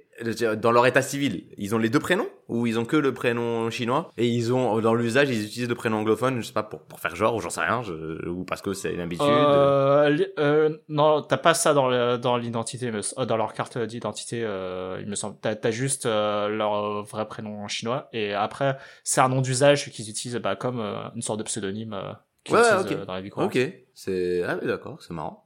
[0.58, 3.70] Dans leur état civil, ils ont les deux prénoms ou ils ont que le prénom
[3.70, 6.82] chinois et ils ont, dans l'usage, ils utilisent le prénom anglophone, je sais pas, pour,
[6.82, 9.24] pour faire genre ou j'en sais rien, je- ou parce que c'est une habitude.
[9.26, 14.44] Euh, euh, non, t'as pas ça dans le- dans l'identité, euh, dans leur carte d'identité,
[14.44, 15.38] euh, il me semble.
[15.42, 20.38] T'as as juste leur vrai prénom chinois et après c'est un nom d'usage qu'ils utilisent
[20.38, 20.80] bah, comme
[21.16, 21.96] une sorte de pseudonyme
[22.44, 23.56] qu'ils Ouais, utilisent dans la vie courante.
[23.56, 25.46] Ok, c'est, ah d'accord, c'est marrant.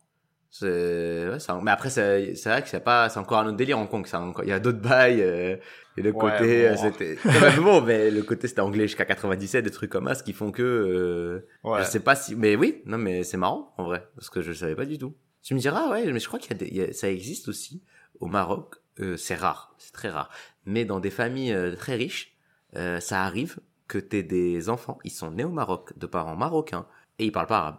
[0.55, 3.79] C'est, ouais, mais après, c'est, c'est vrai que c'est pas, c'est encore un autre délire
[3.79, 5.57] en Hong Kong, il y a d'autres bails, euh,
[5.97, 6.73] et le Ouais, côté, bon.
[6.73, 7.17] euh, c'était,
[7.57, 10.51] bon, mais le côté c'était anglais jusqu'à 97, des trucs comme ça, ce qui font
[10.51, 11.79] que, euh, Ouais.
[11.79, 14.53] Je sais pas si, mais oui, non, mais c'est marrant, en vrai, parce que je
[14.53, 15.15] savais pas du tout.
[15.41, 17.09] Tu me diras, ouais, mais je crois qu'il y a des, il y a- ça
[17.09, 17.81] existe aussi
[18.19, 20.29] au Maroc, euh, c'est rare, c'est très rare.
[20.65, 22.37] Mais dans des familles euh, très riches,
[22.75, 26.85] euh, ça arrive que t'aies des enfants, ils sont nés au Maroc, de parents marocains,
[27.17, 27.77] et ils parlent pas arabe.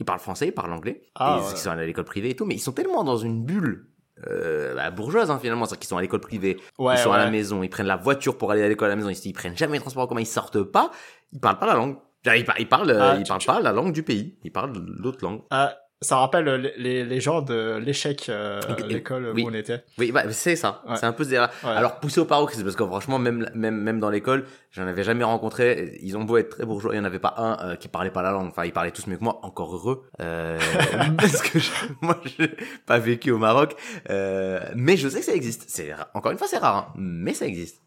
[0.00, 1.52] Ils parlent français, ils parlent anglais, Ah, et ouais.
[1.52, 3.86] ils sont allés à l'école privée et tout, mais ils sont tellement dans une bulle
[4.28, 7.18] euh, bah, bourgeoises hein, finalement, c'est-à-dire qu'ils sont à l'école privée, Ouais, ils sont à
[7.18, 9.32] la maison, ils prennent la voiture pour aller à l'école à la maison, ils, ils
[9.32, 10.90] prennent jamais les transports en commun, ils sortent pas,
[11.32, 11.96] ils parlent pas la langue.
[12.26, 14.50] Ils, par- ils parlent, euh, Ah, ils parlent tu- pas la langue du pays, ils
[14.52, 15.42] parlent l'autre langue.
[15.50, 19.42] Ah, ça rappelle les, les, les gens de l'échec, euh, l'école oui.
[19.44, 19.84] où on était.
[19.98, 20.82] Oui, bah, c'est ça.
[20.86, 20.96] Ouais.
[20.96, 21.48] C'est un peu ce délire.
[21.62, 21.70] Ouais.
[21.70, 25.24] Alors poussé au paroxysme parce que franchement même même même dans l'école, j'en avais jamais
[25.24, 25.98] rencontré.
[26.02, 28.10] Ils ont beau être très bourgeois, il y en avait pas un euh, qui parlait
[28.10, 28.48] pas la langue.
[28.48, 29.38] Enfin, ils parlaient tous mieux que moi.
[29.42, 30.02] Encore heureux.
[30.20, 30.58] Euh,
[31.16, 31.70] parce que je-
[32.02, 32.54] moi j'ai
[32.86, 33.74] pas vécu au Maroc,
[34.10, 35.64] euh, mais je sais que ça existe.
[35.68, 37.80] C'est encore une fois c'est rare, hein, mais ça existe.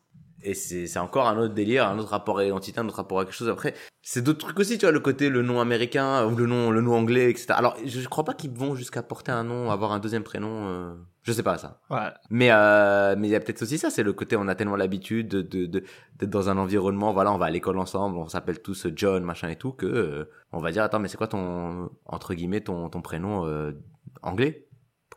[0.49, 3.25] Et c'est encore un autre délire, un autre rapport à l'identité, un autre rapport à
[3.25, 3.49] quelque chose.
[3.49, 6.71] Après, c'est d'autres trucs aussi, tu vois, le côté le nom américain ou le nom
[6.71, 7.47] le nom anglais, etc.
[7.57, 10.67] Alors, je, je crois pas qu'ils vont jusqu'à porter un nom, avoir un deuxième prénom.
[10.69, 11.81] euh, je sais pas ça.
[11.89, 12.07] Ouais.
[12.29, 14.77] Mais euh, mais il y a peut-être aussi ça, c'est le côté on a tellement
[14.77, 15.83] l'habitude de de de-
[16.15, 19.49] d'être dans un environnement, voilà, on va à l'école ensemble, on s'appelle tous John, machin
[19.49, 22.87] et tout, que euh, on va dire attends mais c'est quoi ton entre guillemets ton
[22.89, 23.73] ton prénom euh,
[24.21, 24.66] anglais?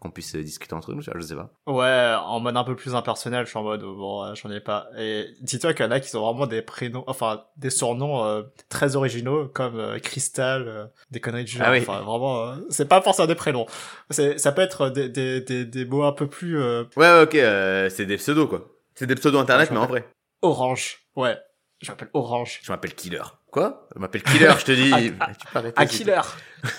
[0.01, 1.51] Qu'on puisse euh, discuter entre nous, je sais pas.
[1.67, 4.61] Ouais, en mode un peu plus impersonnel, je suis en mode, bon, ouais, j'en ai
[4.61, 4.89] pas.
[4.99, 8.43] Et dis-toi qu'il y en a qui ont vraiment des prénoms, enfin, des surnoms euh,
[8.71, 11.67] très originaux, comme euh, Crystal, euh, des conneries du genre.
[11.69, 11.81] Ah oui.
[11.83, 13.67] Enfin, vraiment, euh, c'est pas forcément des prénoms.
[14.09, 17.23] C'est, ça peut être des, des, des, des mots un peu plus euh, Ouais, ouais
[17.23, 18.67] ok, euh, c'est des pseudos quoi.
[18.95, 20.09] C'est des pseudos internet Ouais, mais en vrai.
[20.43, 21.01] orange.
[21.17, 21.39] Ouais,
[21.83, 22.61] je m'appelle Orange.
[22.63, 23.23] Je m'appelle Killer.
[23.51, 23.87] Quoi?
[23.95, 25.13] Je m'appelle Killer, je te dis.
[25.21, 26.21] Ah, tu peux arrêter, Un s'il te killer.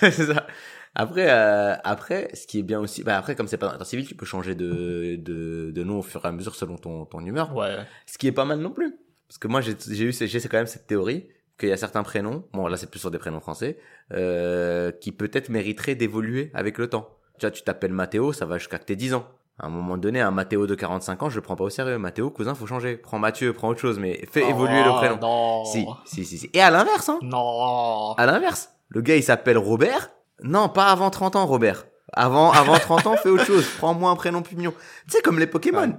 [0.00, 0.46] c'est ça.
[0.94, 4.06] Après, euh, après, ce qui est bien aussi, bah après, comme c'est pas dans civil,
[4.06, 7.20] tu peux changer de, de, de nom au fur et à mesure selon ton, ton
[7.24, 7.56] humeur.
[7.56, 7.76] Ouais.
[8.06, 8.94] Ce qui est pas mal non plus.
[9.28, 11.28] Parce que moi, j'ai j'ai eu, j'ai quand même cette théorie
[11.58, 13.78] qu'il y a certains prénoms, bon là c'est plus sur des prénoms français,
[14.12, 17.08] euh, qui peut-être mériteraient d'évoluer avec le temps.
[17.38, 19.26] Tu vois, tu t'appelles Mathéo, ça va jusqu'à que t'aies 10 ans.
[19.58, 21.98] À un moment donné, un Mathéo de 45 ans, je le prends pas au sérieux.
[21.98, 22.96] Mathéo, cousin, faut changer.
[22.96, 25.18] Prends Mathieu, prends autre chose, mais fais évoluer le Oh, prénom.
[25.20, 25.64] Non.
[25.66, 26.50] Si, si, si, si.
[26.52, 27.18] Et à l'inverse, hein.
[27.22, 28.12] Non.
[28.14, 30.10] À l'inverse, le gars il s'appelle Robert.
[30.42, 31.86] Non, pas avant 30 ans, Robert.
[32.12, 33.66] Avant, avant 30 ans, fais autre chose.
[33.78, 34.74] Prends-moi un prénom plus mignon.
[35.06, 35.80] Tu sais, comme les Pokémon.
[35.88, 35.96] Ouais.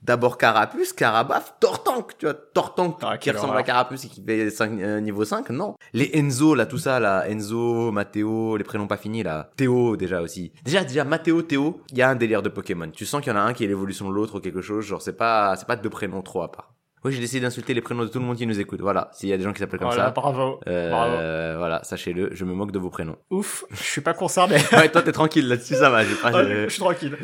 [0.00, 3.58] D'abord Carapuce, Carabaf, Tortank, tu vois, Tortank Ah, qui ressemble horreur.
[3.58, 5.74] à Carapuce et qui fait cinq- euh, niveau 5, non.
[5.92, 9.50] Les Enzo, là, tout ça, là, Enzo, Matteo, les prénoms pas finis, là.
[9.56, 10.52] Théo, déjà aussi.
[10.64, 12.88] Déjà, déjà, Matteo, Théo, il y a un délire de Pokémon.
[12.92, 14.84] Tu sens qu'il y en a un qui est l'évolution de l'autre ou quelque chose,
[14.84, 16.74] genre, c'est pas, c'est pas deux prénoms trop à part.
[17.04, 18.80] Oui, j'ai décidé d'insulter les prénoms de tout le monde qui nous écoute.
[18.80, 19.08] Voilà.
[19.12, 20.60] S'il y a des gens qui s'appellent comme Voilà, ça, bravo.
[20.66, 23.16] euh, voilà, sachez-le, je me moque de vos prénoms.
[23.30, 24.56] Ouf, je suis pas concerné.
[24.72, 26.02] Ouais, toi t'es tranquille là-dessus, ça va.
[26.22, 27.16] pas Ouais, je suis tranquille.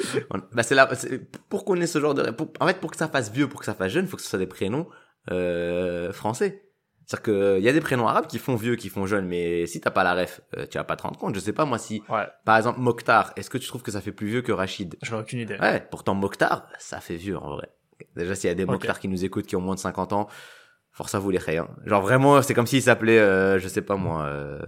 [0.53, 0.89] Bah c'est là,
[1.49, 3.61] pour qu'on ait ce genre de, pour- en fait, pour que ça fasse vieux, pour
[3.61, 4.87] que ça fasse jeune, faut que ce soit des prénoms
[5.31, 6.61] euh, français.
[7.07, 9.67] C'est-à-dire que il y a des prénoms arabes qui font vieux, qui font jeune, mais
[9.67, 11.35] si t'as pas la ref, euh, tu vas pas te rendre compte.
[11.35, 14.01] Je sais pas moi si, Ouais, par exemple Mokhtar, est-ce que tu trouves que ça
[14.01, 14.97] fait plus vieux que Rachid?
[15.03, 15.59] J'en ai aucune idée.
[15.61, 17.69] Ouais, pourtant Mokhtar, ça fait vieux en vrai.
[18.17, 18.71] Déjà s'il y a des Ok.
[18.71, 20.29] Mokhtar qui nous écoutent qui ont moins de 50 ans,
[20.93, 21.69] force à vous les rien.
[21.85, 24.61] Genre vraiment, c'est comme s'il s'appelait, euh, je sais pas moi, euh,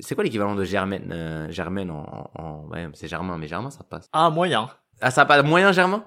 [0.00, 3.84] c'est quoi l'équivalent de Germaine, euh, Germaine en, en, ouais, c'est Germain, mais Germain ça
[3.84, 4.08] passe.
[4.12, 4.68] Ah, moyen.
[5.00, 6.04] Ah, ça a pas moyen Germain?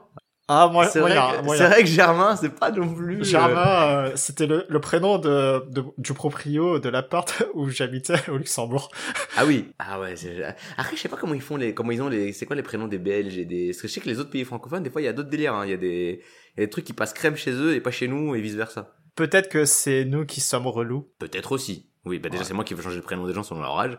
[0.56, 3.22] Ah, moi, C'est vrai, vrai que Germain, c'est pas non plus.
[3.22, 8.30] euh, Germain, euh, c'était le, le prénom de, de- du proprio de l'appart où j'habitais
[8.30, 8.90] au Luxembourg.
[9.38, 9.72] Ah oui.
[9.80, 10.16] Ah ouais.
[10.16, 10.44] c'est-
[10.78, 12.64] Après, je sais pas comment ils font les, comment ils ont les, c'est quoi les
[12.64, 13.68] prénoms des Belges et des.
[13.70, 15.30] Parce que je sais que les autres pays francophones, des fois, il y a d'autres
[15.30, 15.54] délires.
[15.56, 15.66] hein.
[15.66, 16.22] Il y a des,
[16.56, 18.42] il y a des trucs qui passent crème chez eux et pas chez nous et
[18.42, 18.94] vice versa.
[19.16, 21.08] Peut-être que c'est nous qui sommes relous.
[21.20, 21.90] Peut-être aussi.
[22.06, 22.48] Oui, bah déjà Ouais.
[22.48, 23.98] c'est moi qui veux changer le prénom des gens selon leur âge.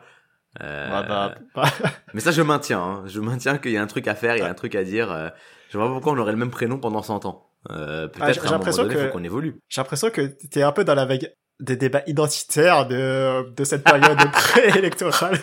[0.63, 1.65] Euh, Ouais, bah, bah,
[2.15, 2.81] Mais ça, je maintiens.
[2.81, 3.03] Hein.
[3.07, 4.85] Je maintiens qu'il y a un truc à faire, il y a un truc à
[4.85, 5.11] dire.
[5.11, 5.29] euh,
[5.75, 7.49] Je vois pas pourquoi on aurait le même prénom pendant 100 ans.
[7.73, 9.57] Euh, Ah, j'ai Peut-être un moment l'impression que- qu'on évolue.
[9.69, 13.83] j'ai l'impression que t'es un peu dans la vague des débats identitaires de, de cette
[13.83, 15.37] période préélectorale.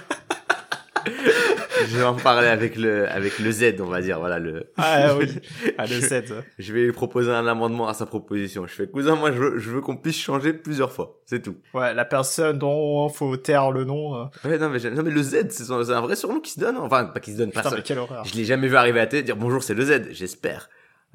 [1.92, 4.20] Je vais en parler avec le, avec le Z, on va dire.
[4.20, 4.72] Voilà le.
[4.78, 5.28] Ah oui,
[5.78, 6.24] ah, le Z.
[6.58, 8.66] Je vais lui proposer un amendement à sa proposition.
[8.66, 11.58] Je fais cousin, moi je veux, je veux qu'on puisse changer plusieurs fois, c'est tout.
[11.74, 14.16] Ouais, la personne dont faut taire le nom.
[14.16, 14.26] euh.
[14.46, 16.78] Ouais, non mais, non, mais le Z, c'est un vrai surnom qui se donne.
[16.78, 17.80] Enfin, pas qui se donne, Putain, personne.
[17.80, 18.24] mais quelle horreur.
[18.26, 20.10] Je l'ai jamais vu arriver à tête dire bonjour, c'est le Z.
[20.12, 20.70] J'espère.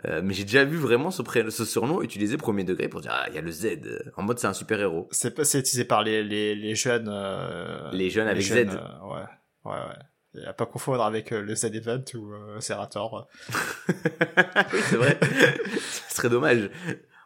[0.04, 1.22] Euh, mais j'ai déjà vu vraiment ce,
[1.64, 4.38] surnom utilisé premier degré pour dire ah il y a le Z euh, en mode
[4.38, 5.08] c'est un super héros.
[5.10, 7.08] C'est pas, c'est utilisé par les, les, les jeunes.
[7.10, 8.74] euh, Les jeunes avec jeunes, Z.
[8.74, 9.22] ouais,
[9.64, 9.96] ouais, ouais.
[10.42, 13.26] Et à pas confondre avec euh, le Z Event ou euh, Serator.
[13.88, 15.18] oui c'est vrai.
[16.08, 16.70] Ce serait dommage.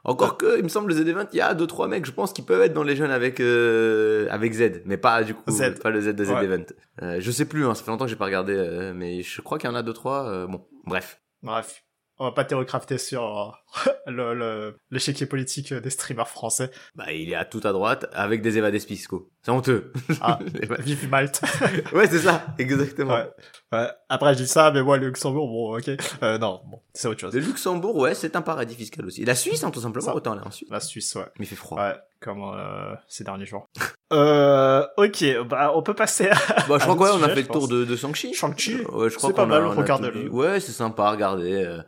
[0.02, 2.32] Encore que, il me semble, le Z20, il y a deux trois mecs, je pense,
[2.32, 5.78] qui peuvent être dans les jeunes avec euh, avec Z, mais pas du coup, Z.
[5.82, 6.40] pas le Z de Ouais.
[6.40, 6.64] Z-Event.
[7.02, 9.42] Euh, je sais plus, hein, ça fait longtemps que j'ai pas regardé, euh, mais je
[9.42, 10.26] crois qu'il y en a deux trois.
[10.30, 11.20] euh, bon, bref.
[11.42, 11.84] Bref,
[12.18, 16.70] on va pas théocrafter sur euh, le, le, l'échiquier politique des streamers français.
[16.94, 19.28] Bah, il est à tout à droite avec des évadés fiscaux.
[19.42, 19.92] C'est honteux.
[20.20, 20.38] Ah,
[20.80, 21.40] vive Malte.
[21.92, 23.14] ouais, c'est ça, exactement.
[23.14, 23.28] ouais.
[23.72, 23.88] ouais.
[24.08, 25.90] Après, je dis ça, mais moi, le Luxembourg, bon, ok.
[26.22, 27.34] Euh, non, bon, c'est autre chose.
[27.34, 29.24] Le Luxembourg, ouais, c'est un paradis fiscal aussi.
[29.24, 30.14] La Suisse, hein, tout simplement, Ça.
[30.14, 30.68] autant aller en Suisse.
[30.70, 31.24] La Suisse, ouais.
[31.38, 31.78] Mais il fait froid.
[31.80, 33.66] Ouais, comme euh, ces derniers jours.
[34.12, 36.34] Euh, ok, bah on peut passer à...
[36.68, 38.34] Bon, je crois quoi, on a fait le tour de, de Shang-Chi.
[38.34, 40.24] Shang-Chi, Euh, Ouais, je crois c'est pas mal, on regardez-le.
[40.24, 40.28] dit.
[40.28, 41.78] Ouais, c'est sympa à regarder.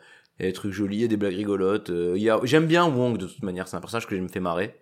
[0.42, 1.90] Euh, Il y a des trucs jolis, il y a des blagues rigolotes.
[1.90, 2.38] euh, il y a...
[2.44, 4.76] J'aime bien Wong de toute manière, c'est un personnage que je me fais marrer.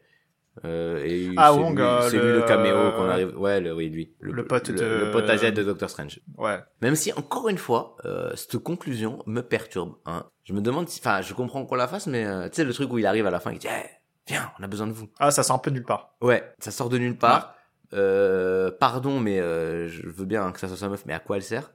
[0.64, 3.38] Euh, et Ah, c'est Wong, lui, euh, c'est lui le caméo qu'on arrive.
[3.38, 4.14] Ouais, le, oui, lui.
[4.20, 6.20] le pote de- le pote asiatique de Doctor Strange.
[6.36, 6.58] Ouais.
[6.82, 9.94] Même si, encore une fois, euh, cette conclusion me perturbe.
[10.06, 10.24] Hein.
[10.44, 12.72] Je me demande si, enfin, je comprends qu'on la fasse, mais euh, tu sais, le
[12.74, 13.86] truc où il arrive à la fin, il dit, Eh,
[14.26, 15.08] viens, on a besoin de vous.
[15.20, 16.16] Ah, ça sort un peu nulle part.
[16.20, 17.54] Ouais, ça sort de nulle part.
[17.92, 21.36] Euh, pardon, mais euh, je veux bien que ça soit sa meuf, mais à quoi
[21.36, 21.72] elle sert?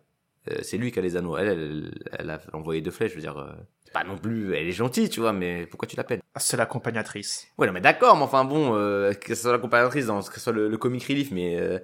[0.52, 1.38] Euh, C'est lui qui a les anneaux.
[1.38, 3.52] Elle, elle, elle a envoyé deux flèches, je veux dire, euh,
[3.94, 7.48] pas non plus, elle est gentille, tu vois, mais pourquoi tu l'appelles Ah, C'est l'accompagnatrice.
[7.58, 10.34] Ouais, non, mais d'accord, mais enfin bon, euh, que ce soit la compagnatrice, dans, que
[10.34, 11.80] ce soit le, le comic relief, mais euh,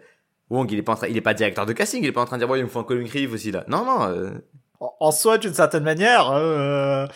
[0.49, 2.21] Wong, il est pas en train, il est pas directeur de casting, il est pas
[2.21, 3.63] en train de dire, ouais, il me faut un comic relief aussi là.
[3.67, 4.31] Non, non, euh,
[4.81, 7.07] En, en soi, d'une certaine manière, euh,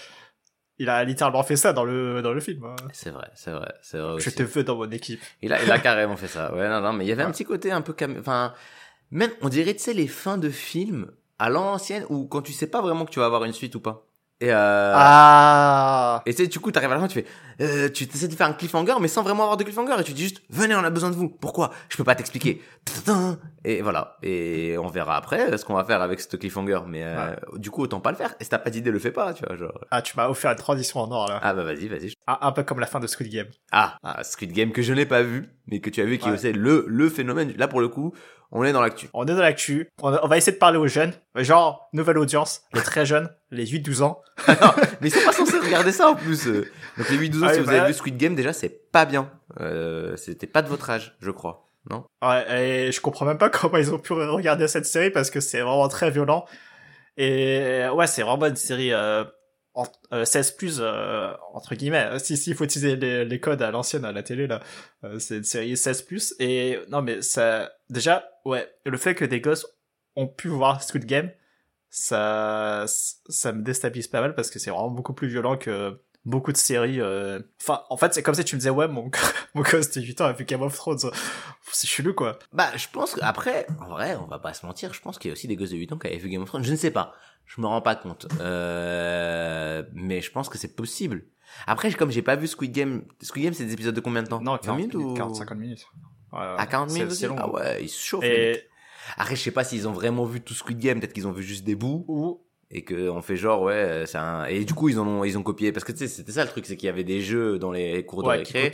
[0.80, 2.64] il a littéralement fait ça dans le, dans le film.
[2.64, 2.76] hein.
[2.94, 4.30] c'est vrai, c'est vrai, c'est vrai aussi.
[4.30, 5.20] Je te veux dans mon équipe.
[5.42, 6.54] Il a, il a carrément fait ça.
[6.56, 8.16] Ouais, non, non, mais il y avait un petit côté un peu cam...
[8.20, 8.54] Enfin,
[9.12, 12.68] même, on dirait, tu sais, les fins de films à l'ancienne où quand tu sais
[12.68, 14.06] pas vraiment que tu vas avoir une suite ou pas.
[14.42, 14.94] Et, euh...
[14.98, 17.26] Ah Et tu sais, du coup, t'arrives à la fin, tu fais,
[17.62, 20.12] euh, tu essaies de faire un cliffhanger, mais sans vraiment avoir de cliffhanger, et tu
[20.12, 21.30] dis juste, venez, on a besoin de vous.
[21.30, 21.72] Pourquoi?
[21.88, 22.62] Je peux pas t'expliquer.
[23.64, 24.18] Et voilà.
[24.24, 27.82] Et on verra après ce qu'on va faire avec ce cliffhanger, mais euh, du coup,
[27.84, 28.36] autant pas le faire.
[28.40, 29.80] Et si t'as pas d'idée, le fais pas, tu vois, genre.
[29.90, 31.40] Ah, tu m'as offert une transition en or, là.
[31.42, 32.14] Ah bah vas-y, vas-y.
[32.28, 33.48] Un, un peu comme la fin de Squid Game.
[33.72, 36.28] Ah, ah, Squid Game que je n'ai pas vu, mais que tu as vu, qui
[36.28, 36.38] est Ouais.
[36.38, 37.54] aussi le, le phénomène.
[37.58, 38.14] Là, pour le coup,
[38.52, 39.10] on est dans l'actu.
[39.14, 39.90] On est dans l'actu.
[40.02, 41.14] On, va essayer de parler aux jeunes.
[41.36, 42.64] Genre, nouvelle audience.
[42.74, 43.30] Les très jeunes.
[43.52, 44.22] Les 8-12 ans.
[45.02, 46.48] Mais ils sont pas censés regarder ça en plus.
[46.48, 46.70] euh.
[46.98, 47.72] Donc les 8-12 ans, Ah si vous bah.
[47.82, 49.30] avez vu Squid Game, déjà, c'est pas bien.
[49.60, 51.68] Euh, C'était pas de votre âge, je crois.
[51.90, 52.06] Non?
[52.24, 55.40] Ouais, et je comprends même pas comment ils ont pu regarder cette série parce que
[55.40, 56.46] c'est vraiment très violent.
[57.18, 59.24] Et ouais, c'est vraiment une série euh,
[59.76, 62.18] en- euh, 16 plus euh, entre guillemets.
[62.20, 64.62] Si si il faut utiliser les, les codes à l'ancienne à la télé là,
[65.04, 66.34] euh, c'est une série 16 plus.
[66.40, 69.68] Et non mais ça déjà ouais, le fait que des gosses
[70.16, 71.30] ont pu voir Squid Game,
[71.90, 76.52] ça ça me déstabilise pas mal parce que c'est vraiment beaucoup plus violent que beaucoup
[76.52, 77.00] de séries.
[77.00, 77.40] euh.
[77.62, 79.10] Enfin, en fait, c'est comme si tu me disais ouais mon
[79.56, 81.00] mon gosse de 8 ans a vu Game of Thrones.
[81.72, 82.40] C'est chelou quoi.
[82.54, 85.32] Bah, je pense qu'après, en vrai, on va pas se mentir, je pense qu'il y
[85.32, 86.64] a aussi des gosses de 8 ans qui avaient vu Game of Thrones.
[86.64, 87.14] Je ne sais pas.
[87.46, 88.28] Je me rends pas compte.
[88.42, 91.26] Euh, mais je pense que c'est possible.
[91.68, 94.28] Après, comme j'ai pas vu Squid Game, Squid Game, c'est des épisodes de combien de
[94.28, 94.42] temps?
[94.42, 95.14] Non, 20 40 minutes ou...
[95.14, 95.86] 40, 50 minutes.
[96.34, 96.46] Ouais, ouais.
[96.58, 97.36] À 40 C'est- minutes c'est aussi?
[97.36, 97.36] long.
[97.40, 98.24] Ah ouais, ils se chauffent.
[98.24, 98.64] Et,
[99.18, 101.44] Après, je sais pas s'ils ont vraiment vu tout Squid Game, peut-être qu'ils ont vu
[101.44, 102.04] juste des bouts.
[102.08, 105.24] ou, et que on fait genre ouais c'est un et du coup ils en ont
[105.24, 107.04] ils ont copié parce que tu sais c'était ça le truc c'est qu'il y avait
[107.04, 108.72] des jeux dans les cours de ouais, récré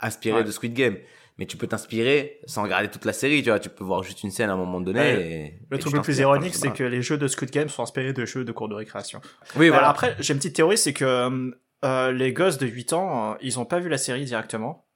[0.00, 0.44] inspirés Ouais.
[0.44, 0.96] de Squid Game
[1.38, 4.22] mais tu peux t'inspirer sans regarder toute la série tu vois tu peux voir juste
[4.22, 5.22] une scène à un moment donné Ouais.
[5.22, 7.82] et, Le et truc le plus ironique, c'est que les jeux de Squid Game sont
[7.82, 9.20] inspirés de jeux de cours de récréation.
[9.56, 11.50] oui Euh, voilà après, j'ai une petite théorie, c'est que
[11.82, 14.86] euh, les gosses de 8 ans, euh, ils ont pas vu la série directement.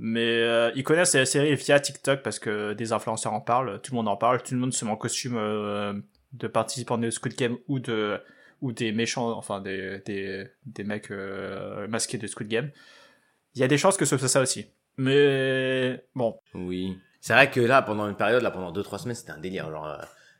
[0.00, 3.90] Mais euh, ils connaissent la série via TikTok parce que des influenceurs en parlent, tout
[3.92, 5.92] le monde en parle, tout le monde se met en costume euh,
[6.32, 8.20] de participants de Squid Game ou de
[8.60, 12.70] ou des méchants, enfin des des, des mecs euh, masqués de Squid Game.
[13.54, 14.66] Il y a des chances que ce soit ça aussi.
[14.96, 16.98] Mais bon, oui.
[17.20, 19.70] C'est vrai que là pendant une période là pendant deux trois semaines c'était un délire
[19.70, 19.96] genre euh,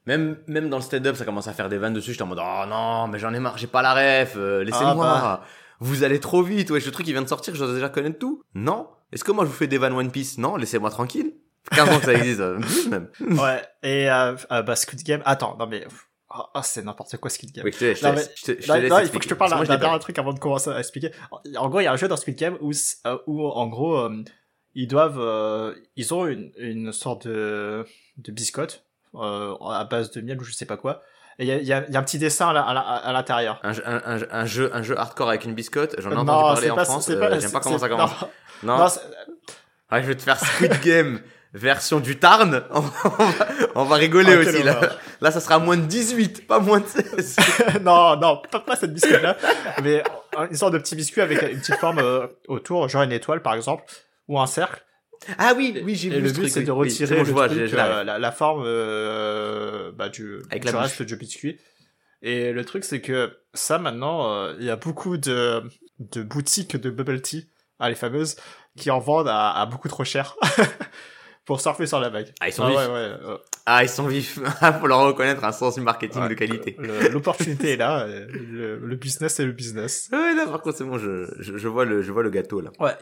[0.06, 2.40] même même dans le stand-up ça commence à faire des vannes dessus j'étais en mode
[2.40, 5.06] oh non mais j'en ai marre j'ai pas la ref euh, laissez-moi.
[5.08, 5.44] Ah bah.
[5.80, 8.18] vous allez trop vite ouais ce truc il vient de sortir je dois déjà connaître
[8.18, 8.42] tout.
[8.54, 8.88] Non.
[9.12, 10.38] Est-ce que moi je vous fais des vannes One Piece?
[10.38, 11.32] Non laissez-moi tranquille
[11.70, 12.58] 15 ans que ça existe euh,
[12.90, 13.62] même ouais.
[13.82, 15.22] Et euh, euh, bah Squid Game.
[15.24, 15.86] Attends, non mais
[16.30, 17.64] ah ah, c'est n'importe quoi Squid Game.
[17.64, 19.06] Oui, je te, je te Non, mais- je te, je te Non, laisse non, il
[19.08, 21.10] faut que je te parle d'un dernier truc avant de commencer à expliquer.
[21.56, 22.70] En gros, il y a un jeu dans Squid Game où,
[23.06, 24.08] euh, où en gros,
[24.74, 27.86] ils doivent, euh, ils ont une, une sorte de,
[28.18, 31.02] de biscotte euh, à base de miel ou je sais pas quoi.
[31.38, 33.58] Et il y a, il y a- y a un petit dessin à à l'intérieur.
[33.62, 36.70] Un, jeu- un, jeu, un jeu hardcore avec une biscotte, j'en ai Non, entendu parler
[36.70, 38.10] en pas- France, j'aime pas comment ça commence.
[38.64, 38.76] Non,
[39.88, 41.20] Ah, je vais te faire Squid Game
[41.54, 43.38] version du Tarn, on va,
[43.74, 44.80] on va, rigoler quelle aussi là.
[45.20, 47.36] Là, ça sera moins de 18, pas moins de 16.
[47.82, 49.36] non, non, pas, pas cette biscotte-là,
[49.82, 50.02] mais
[50.50, 53.54] une sorte de petit biscuit avec une petite forme euh, autour, genre une étoile par
[53.54, 53.84] exemple,
[54.28, 54.84] ou un cercle.
[55.38, 56.66] Ah oui, oui, j'ai vu le but truc, c'est oui.
[56.66, 60.64] de Oui, retirer bon, le vois, truc, euh, la, la forme euh, bah, du, Avec
[60.64, 61.58] du la reste du biscuit.
[62.22, 65.62] Et le truc c'est que ça maintenant, euh, il y a beaucoup de,
[65.98, 68.36] de boutiques de bubble tea, ah, les fameuses,
[68.76, 70.36] qui en vendent à, à beaucoup trop cher
[71.48, 72.32] pour surfer sur la vague.
[72.40, 72.76] Ah, ils sont Ah vifs.
[72.78, 72.92] ouais, ouais,
[73.24, 74.38] euh, Ah, ils sont vifs.
[74.80, 76.76] Faut leur reconnaître un sens du marketing ouais, de qualité.
[77.10, 80.08] L'opportunité est là, euh, le, le business est le business.
[80.12, 82.60] Ouais, là, par contre, c'est bon, je, je, je vois le, je vois le gâteau,
[82.60, 82.70] là.
[82.78, 82.92] Ouais,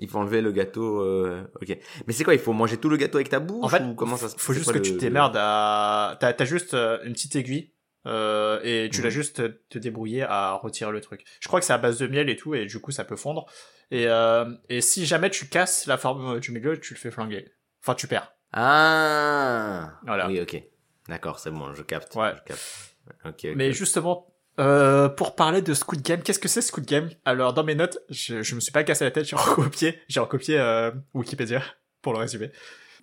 [0.00, 1.78] Il faut enlever le gâteau, euh, ok.
[2.06, 3.94] Mais c'est quoi, il faut manger tout le gâteau avec ta bouche En fait, ou
[3.94, 6.16] comment ça se faut c'est juste quoi que le- tu t'émerdes à.
[6.20, 7.70] T'as t'as juste euh, une petite aiguille
[8.06, 9.04] euh, et tu Mhm.
[9.04, 11.24] l'as juste euh, te débrouiller à retirer le truc.
[11.40, 13.14] Je crois que c'est à base de miel et tout et du coup ça peut
[13.16, 13.46] fondre.
[13.92, 17.52] Et, euh, et si jamais tu casses la forme du milieu, tu le fais flinguer.
[17.84, 18.32] Enfin, tu perds.
[18.54, 19.92] Ah.
[20.06, 20.26] Voilà.
[20.26, 20.62] Oui, ok.
[21.08, 22.14] D'accord, c'est bon, je capte.
[22.14, 22.32] Ouais.
[22.34, 22.96] Je capte.
[23.26, 23.30] Ok.
[23.44, 23.48] ok.
[23.56, 27.10] Mais justement, euh, pour parler de Squid Game, qu'est-ce que c'est Squid Game?
[27.26, 30.20] Alors dans mes notes, je, je me suis pas cassé la tête, j'ai recopié, j'ai
[30.20, 31.62] recopié euh, Wikipédia
[32.02, 32.52] pour le résumer,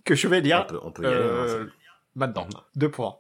[0.04, 1.16] que je vais on lire peut, on peut y aller.
[1.16, 1.66] hein, euh,
[2.16, 2.48] maintenant.
[2.76, 3.18] Deux points.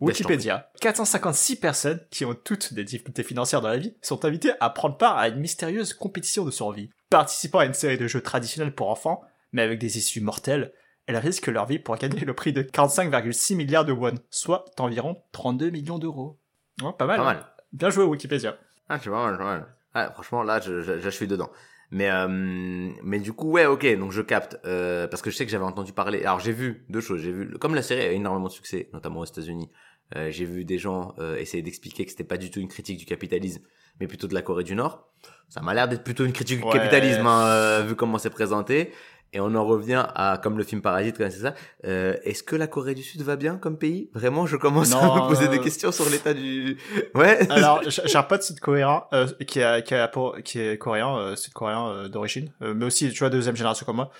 [0.00, 0.70] Wikipédia.
[0.82, 4.98] 456 personnes qui ont toutes des difficultés financières dans la vie sont invitées à prendre
[4.98, 6.90] part à une mystérieuse compétition de survie.
[7.08, 9.22] Participant à une série de jeux traditionnels pour enfants,
[9.56, 10.72] mais avec des issues mortelles,
[11.06, 15.22] elles risquent leur vie pour gagner le prix de 45,6 milliards de won, soit environ
[15.32, 16.38] 32 millions d'euros.
[16.78, 17.16] Pas mal.
[17.16, 17.24] Pas hein.
[17.24, 17.46] mal.
[17.72, 18.58] Bien joué Wikipédia.
[18.88, 19.66] Ah, c'est pas mal, pas mal.
[19.94, 21.50] Ah, franchement, là, je, je, je suis dedans.
[21.90, 24.58] Mais, euh, mais du coup, ouais, ok, donc je capte.
[24.66, 26.22] Euh, parce que je sais que j'avais entendu parler.
[26.22, 27.22] Alors, j'ai vu deux choses.
[27.22, 29.70] J'ai vu, comme la série a énormément de succès, notamment aux États-Unis,
[30.16, 33.06] euh, j'ai vu des gens essayer d'expliquer que c'était pas du tout une critique du
[33.06, 33.62] capitalisme,
[34.00, 35.08] mais plutôt de la Corée du Nord.
[35.48, 36.72] Ça m'a l'air d'être plutôt une critique Ouais.
[36.72, 38.92] du capitalisme, hein, vu comment c'est présenté.
[39.32, 41.54] Et on en revient à, comme le film Parasite, c'est ça.
[41.84, 44.08] Euh, Est-ce que la Corée du Sud va bien comme pays?
[44.14, 46.78] Vraiment, je commence à me poser euh, des questions sur l'état du.
[47.14, 47.50] Ouais.
[47.50, 50.10] Alors, j'ai un pote sud-coréen euh, qui, a, qui, a
[50.42, 53.96] qui est coréen, euh, sud-coréen euh, d'origine, euh, mais aussi, tu vois, deuxième génération comme
[53.96, 54.10] moi,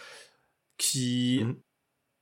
[0.77, 1.57] qui Mhm.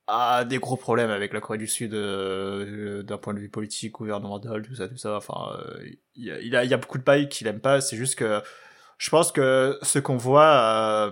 [0.07, 4.61] a des gros problèmes avec la Corée du Sud d'un point de vue politique, gouvernemental,
[4.61, 5.17] tout ça, tout ça.
[5.17, 5.57] Enfin,
[6.15, 7.81] il y, a, il, a, il y a beaucoup de pays qu'il aime pas.
[7.81, 8.41] C'est juste que
[8.99, 11.11] je pense que ce qu'on voit euh,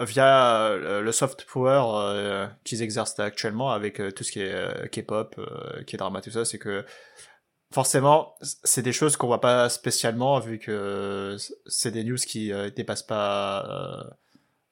[0.00, 4.90] via euh, le soft power euh, qu'ils exercent actuellement avec euh, tout ce qui est
[4.90, 6.84] K-pop, euh, K-drama, tout ça, c'est que
[7.70, 13.02] forcément, c'est des choses qu'on voit pas spécialement vu que c'est des news qui dépassent
[13.02, 14.14] pas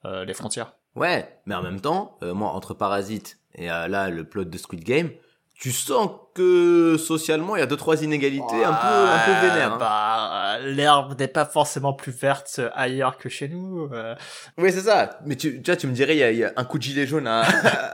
[0.04, 0.74] les frontières.
[0.96, 5.12] Ouais, mais en même temps, moi, entre Parasite et là, le plot de Squid Game,
[5.61, 9.73] tu sens que socialement, il y a deux, trois inégalités un peu, un peu vénères.
[9.75, 9.77] hein.
[9.79, 13.90] Bah, euh, l'herbe n'est pas forcément plus verte ailleurs que chez nous.
[13.92, 14.14] euh.
[14.57, 15.18] Oui, c'est ça.
[15.27, 16.79] Mais tu, tu vois, tu me dirais, il y a, il y a un coup
[16.79, 17.42] de gilet jaune à,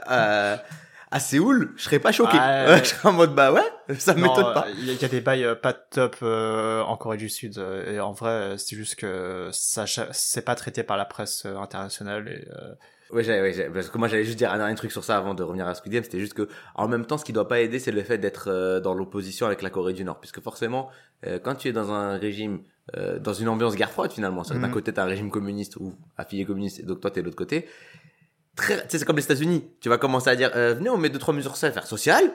[0.05, 0.63] à,
[1.11, 2.37] à Séoul, je serais pas choqué.
[2.37, 2.79] Ouais.
[2.83, 4.67] je serais en mode, bah ouais, ça m'étonne pas.
[4.77, 7.99] Il y, a- des bails euh, pas top euh, en Corée du Sud euh, et
[7.99, 12.27] en vrai, euh, c'est juste que ça, c'est pas traité par la presse euh, internationale
[12.29, 12.73] et euh,
[13.13, 15.41] J'allais- ouais, parce que moi j'allais juste dire un dernier truc sur ça avant de
[15.43, 17.79] revenir à Squid Game, c'était juste que en même temps ce qui doit pas aider
[17.79, 20.89] c'est le fait d'être euh, dans l'opposition avec la Corée du Nord puisque forcément
[21.25, 22.59] euh, quand tu es dans un régime
[22.97, 24.73] euh, dans une ambiance guerre froide finalement, c'est-à-dire d'un Mhm.
[24.73, 27.65] côté t'as un régime communiste ou affilié communiste et donc toi t'es de l'autre côté.
[28.55, 31.19] Très c'est comme les États-Unis, tu vas commencer à dire euh, venez on met deux
[31.19, 32.31] trois mesures sociales, faire social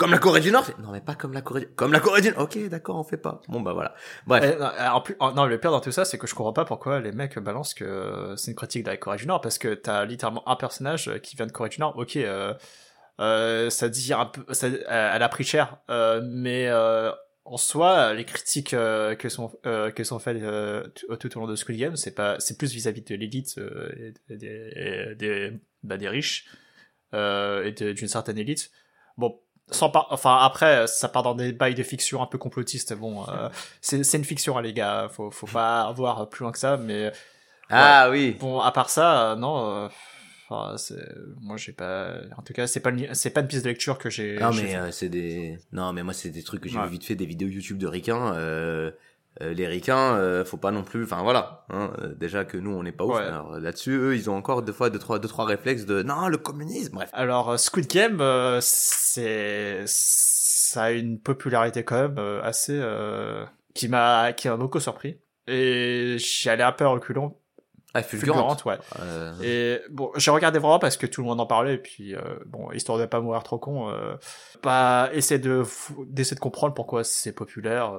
[0.00, 0.66] comme la Corée du Nord.
[0.80, 1.66] Non mais pas comme la Corée du...
[1.68, 2.40] comme la Corée du Nord.
[2.44, 3.40] OK, d'accord, on fait pas.
[3.48, 3.94] Bon bah voilà.
[4.26, 4.56] Bref.
[4.56, 6.52] Eh, non, en plus, en- non, le pire dans tout ça, c'est que je comprends
[6.54, 9.40] pas pourquoi les mecs balancent que euh, c'est une critique de la Corée du Nord,
[9.42, 11.96] parce que t'as littéralement un personnage euh, qui vient de Corée du Nord.
[11.98, 12.54] Ok, euh,
[13.20, 17.12] euh, ça dit un peu, ça, elle a pris cher, euh, mais euh,
[17.44, 21.40] en soi, les critiques euh, que sont euh, que sont faites euh, tout, tout au
[21.40, 23.90] long de Squid Game, c'est pas, c'est plus vis-à-vis de l'élite euh,
[24.28, 26.46] et des, et des, bah, des riches
[27.12, 28.70] euh, et de- d'une certaine élite.
[29.18, 29.38] Bon,
[29.70, 30.06] sans par...
[30.10, 33.48] enfin après ça part dans des bails de fiction un peu complotistes bon euh,
[33.80, 36.76] c'est c'est une fiction hein, les gars faut faut pas voir plus loin que ça
[36.76, 37.12] mais
[37.68, 38.36] Ah oui.
[38.40, 39.88] bon à part ça euh, non euh,
[40.48, 40.74] enfin,
[41.40, 43.14] moi j'ai pas en tout cas c'est pas une...
[43.14, 46.02] c'est pas une piste de lecture que j'ai Non mais euh, c'est des non mais
[46.02, 46.84] moi c'est des trucs que j'ai Ouais.
[46.86, 48.34] vu vite fait des vidéos YouTube de ricains
[49.40, 52.56] euh, euh, les ricains euh, faut pas non plus enfin voilà hein, euh, déjà que
[52.56, 53.16] nous on n'est pas ouf.
[53.16, 53.24] Ouais.
[53.24, 56.28] alors là-dessus eux ils ont encore deux fois deux trois deux trois réflexes de non
[56.28, 57.10] le communisme bref.
[57.12, 63.44] Alors euh, Squid Game euh, c'est ça a une popularité quand même euh, assez euh,
[63.74, 65.18] qui m'a qui m'a beaucoup surpris.
[65.46, 67.36] Et j'y allais un peu à reculons.
[67.92, 68.78] Ah fulgurante, fulgurante ouais.
[69.00, 72.14] Euh, Et bon, j'ai regardé vraiment parce que tout le monde en parlait, et puis
[72.14, 74.14] euh, bon, histoire de pas mourir trop con, euh,
[74.62, 75.64] pas essayer de
[76.06, 77.92] d'essayer de comprendre pourquoi c'est populaire.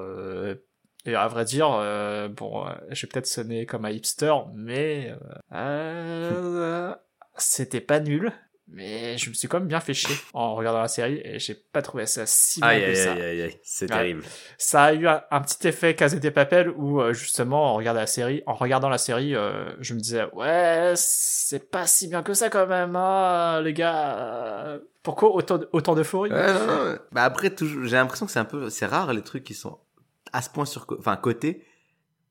[1.05, 5.13] Et à vrai dire, euh, bon, euh, je vais peut-être sonner comme un hipster, mais
[5.53, 6.95] euh, euh,
[7.37, 8.31] c'était pas nul.
[8.73, 11.55] Mais je me suis quand même bien fait chier en regardant la série et j'ai
[11.55, 13.11] pas trouvé ça si bien aïe que aïe ça.
[13.11, 13.97] aïe aïe aïe c'est Ouais.
[13.97, 14.23] terrible
[14.57, 17.99] Ça a eu un, un petit effet casé des papels où euh, justement en regardant
[17.99, 22.23] la série, en regardant la série, euh, je me disais ouais c'est pas si bien
[22.23, 24.77] que ça quand même, hein, les gars.
[25.03, 26.31] pourquoi autant de, autant d'euphorie?
[26.31, 26.97] Ouais, non, non.
[27.11, 29.79] bah après toujours j'ai l'impression que c'est un peu c'est rare les trucs qui sont
[30.33, 31.65] à ce point sur enfin côté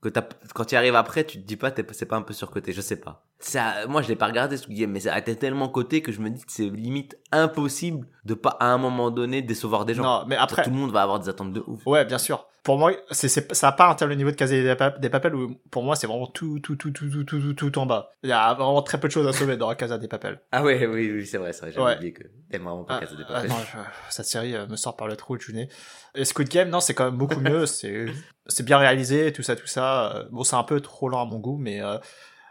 [0.02, 0.08] que
[0.54, 3.00] quand tu arrives après, tu te dis pas, c'est pas un peu surcoté, je sais
[3.00, 3.29] pas.
[3.42, 6.12] Ça, moi, je l'ai pas regardé ce game, mais ça a été tellement coté que
[6.12, 9.94] je me dis que c'est limite impossible de pas à un moment donné décevoir des
[9.94, 10.02] gens.
[10.02, 11.80] Non, mais après, Tout le monde va avoir des attentes de ouf.
[11.86, 12.46] ouais, bien sûr.
[12.62, 15.08] Pour moi, c'est c'est ça a pas atteint le niveau de casé des, pap- des
[15.08, 17.86] papels où pour moi c'est vraiment tout tout tout tout tout tout tout tout en
[17.86, 18.10] bas.
[18.22, 20.42] Il y a vraiment très peu de choses à sauver dans casa des papels.
[20.52, 21.96] Ah ouais, oui, oui, c'est vrai, c'est vrai, j'avais Ouais.
[21.96, 23.48] oublié que t'aimes vraiment pas Ah, Casa des ah, Papel.
[23.48, 23.78] non, je-
[24.14, 25.70] cette série euh, me sort par le trou du nez.
[26.14, 27.64] Et Squid Game, non, c'est quand même beaucoup mieux.
[27.66, 28.04] C'est
[28.46, 30.14] c'est bien réalisé, tout ça, tout ça.
[30.16, 31.96] Euh, Bon, c'est un peu trop lent à mon goût, mais euh,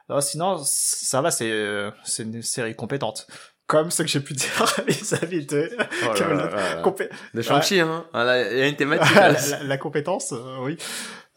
[0.10, 1.32] non, sinon ça va.
[1.32, 3.28] C'est euh, une série compétente.
[3.68, 5.70] comme ce que j'ai pu dire vis-à-vis de,
[6.03, 8.05] Oh là là là compé- De Shang-Chi, hein.
[8.14, 9.16] Voilà, Il y a une thématique.
[9.16, 10.78] la, la- la compétence, euh, oui.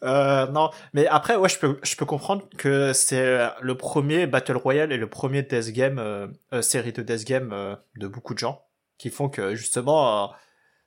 [0.03, 4.57] Euh, non, mais après, ouais, je peux, je peux comprendre que c'est le premier Battle
[4.57, 8.33] Royale et le premier Death Game, euh, euh, série de Death Game euh, de beaucoup
[8.33, 8.65] de gens,
[8.97, 10.27] qui font que justement, euh,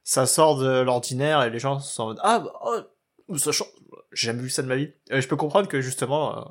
[0.04, 2.52] ça sort de l'ordinaire et les gens sont en mode, ah, bah,
[3.28, 3.68] oh, ça change.
[4.12, 4.92] J'ai jamais vu ça de ma vie.
[5.12, 6.42] Euh, je peux comprendre que justement, euh,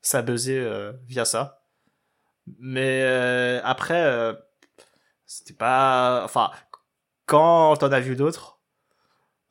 [0.00, 1.62] ça buzzé euh, via ça.
[2.58, 4.32] Mais euh, après, euh,
[5.26, 6.50] c'était pas, enfin,
[7.26, 8.60] quand t'en as vu d'autres,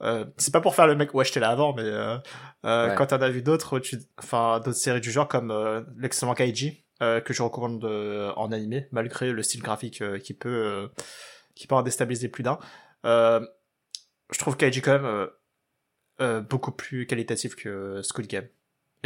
[0.02, 2.18] euh, c'est pas pour faire le mec, ouais, j'étais là avant, mais euh,
[2.66, 2.96] euh, Ouais.
[2.96, 6.86] quand t'en as vu d'autres, tu, enfin, d'autres séries du genre comme euh, l'excellent Kaiji,
[7.04, 10.88] euh, que je recommande euh, en animé, malgré le style graphique euh, qui peut, euh,
[11.56, 12.58] qui peut en déstabiliser plus d'un.
[13.06, 13.46] Euh,
[14.32, 15.28] je trouve Kaiji quand même euh,
[16.22, 18.48] euh, beaucoup plus qualitatif que Squid Game.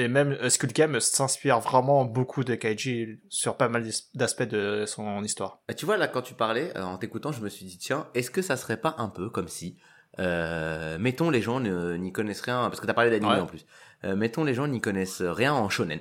[0.01, 4.43] Et même euh, Squid Game s'inspire vraiment beaucoup de Kaiji sur pas mal d'as- d'aspects
[4.43, 5.59] de son histoire.
[5.67, 8.07] Bah, Tu vois, là, quand tu parlais, euh, en t'écoutant, je me suis dit, tiens,
[8.15, 9.77] est-ce que ça serait pas un peu comme si,
[10.19, 13.39] euh, mettons, les gens n'y connaissent rien, parce que t'as parlé d'anime Ouais.
[13.39, 13.65] en plus,
[14.03, 15.99] euh, mettons, les gens n'y connaissent rien en shonen.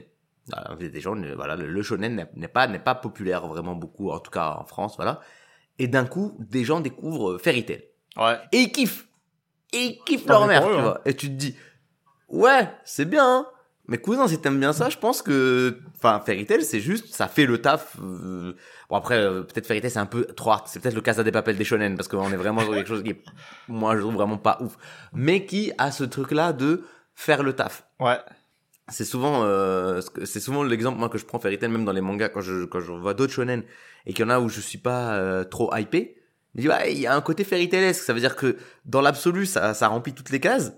[0.51, 4.31] Voilà, des gens, voilà, le, shonen n'est- pas, n'est pas populaire vraiment beaucoup, en tout
[4.31, 5.21] cas en France, voilà.
[5.79, 7.85] Et d'un coup, des gens découvrent Fairy Tail.
[8.17, 8.37] Ouais.
[8.53, 9.07] Et ils kiffent.
[9.73, 10.81] Et ils kiffent Non, leur mère, tu hein.
[10.83, 11.01] vois.
[11.05, 11.55] Et tu te dis,
[12.29, 13.47] ouais, c'est bien, hein.
[13.91, 17.27] Mais cousin, si t'aimes bien ça, je pense que, enfin, Fairy Tail, c'est juste, ça
[17.27, 17.97] fait le taf.
[18.01, 18.55] euh,
[18.89, 20.69] Bon après, euh, peut-être Fairy Tail, c'est un peu trop hard.
[20.69, 23.03] C'est peut-être le Casa des Papels des shonen parce qu'on est vraiment sur quelque chose
[23.03, 23.23] qui est,
[23.67, 24.77] moi, je trouve vraiment pas ouf.
[25.13, 26.85] Mais qui a ce truc-là de
[27.17, 27.85] faire le taf.
[27.99, 28.19] Ouais.
[28.87, 32.01] C'est souvent, euh, c'est souvent l'exemple moi que je prends Fairy Tail même dans les
[32.01, 33.65] mangas quand je quand je vois d'autres shonen
[34.07, 36.17] et qu'il y en a où je suis pas euh, trop hypé.
[36.55, 37.69] Je dis ouais, il y a un côté Fairy.
[37.93, 40.73] Ça veut dire que dans l'absolu, ça ça remplit toutes les cases.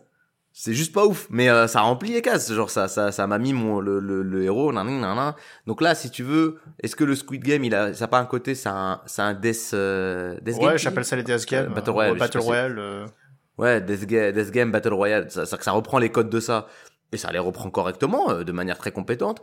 [0.55, 2.53] C'est juste pas ouf, mais euh, ça remplit les cases.
[2.53, 5.35] Genre ça ça ça m'a mis mon le le, le héros nan, nan, nan.
[5.67, 8.19] Donc là, si tu veux, est-ce que le Squid Game, il a ça a pas
[8.19, 11.47] un côté, c'est un c'est un death euh, death game Ouais, j'appelle ça les Death
[11.49, 11.67] Game.
[11.71, 12.79] Euh, Battle euh, Royale, sais Battle Royale.
[12.79, 13.07] euh,
[13.59, 16.67] Ouais, Death Game, Death Game Battle Royale, ça, ça, ça reprend les codes de ça
[17.13, 19.43] et ça les reprend correctement, euh, de manière très compétente,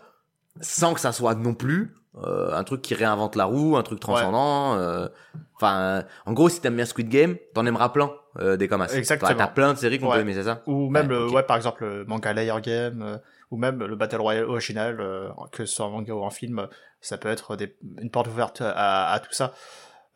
[0.62, 1.94] sans que ça soit non plus
[2.24, 4.76] euh, un truc qui réinvente la roue, un truc transcendant.
[4.78, 5.08] euh,
[5.56, 8.82] Enfin, euh, en gros, si t'aimes bien Squid Game, t'en aimeras plein euh, des comme
[8.94, 9.36] Exactement.
[9.38, 10.16] T'as plein de séries qu'on Ouais.
[10.16, 11.34] peut aimer, c'est ça Ou même, Ouais, le, ok.
[11.36, 13.18] ouais, par exemple, le manga Layer Game, euh,
[13.52, 16.60] ou même le Battle Royale original, euh, que ce soit en manga ou en film,
[16.60, 16.68] euh,
[17.02, 19.54] ça peut être des, une porte ouverte à, à tout ça.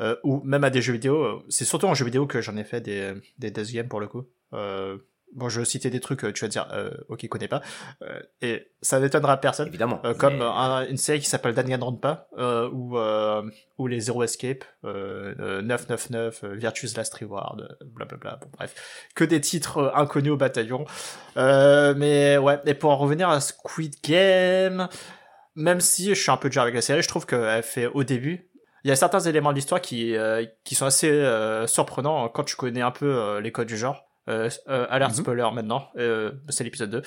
[0.01, 1.21] Euh, ou même à des jeux vidéo.
[1.23, 3.99] euh, C'est surtout en jeux vidéo que j'en ai fait des, des Death Games pour
[3.99, 4.23] le coup.
[5.35, 7.61] Bon, je vais citer des trucs, euh, tu vas dire, euh, ok, connais pas.
[8.03, 9.67] Euh, et ça n'étonnera personne.
[9.67, 9.99] Évidemment.
[10.05, 13.41] Euh, comme Mais- un- une série qui s'appelle Danganronpa euh, ou euh,
[13.79, 19.23] ou les Zero Escape euh, euh, 999 euh, Virtue's Last Reward blablabla bon bref que
[19.23, 20.85] des titres inconnus au bataillon
[21.37, 24.87] euh, mais ouais et pour en revenir à Squid Game
[25.55, 28.03] même si je suis un peu dur avec la série je trouve qu'elle fait au
[28.03, 28.49] début
[28.83, 32.43] il y a certains éléments de l'histoire qui euh, qui sont assez euh, surprenants quand
[32.43, 35.17] tu connais un peu euh, les codes du genre euh, euh, alerte Mhm.
[35.23, 37.01] spoiler maintenant euh, c'est l'épisode 2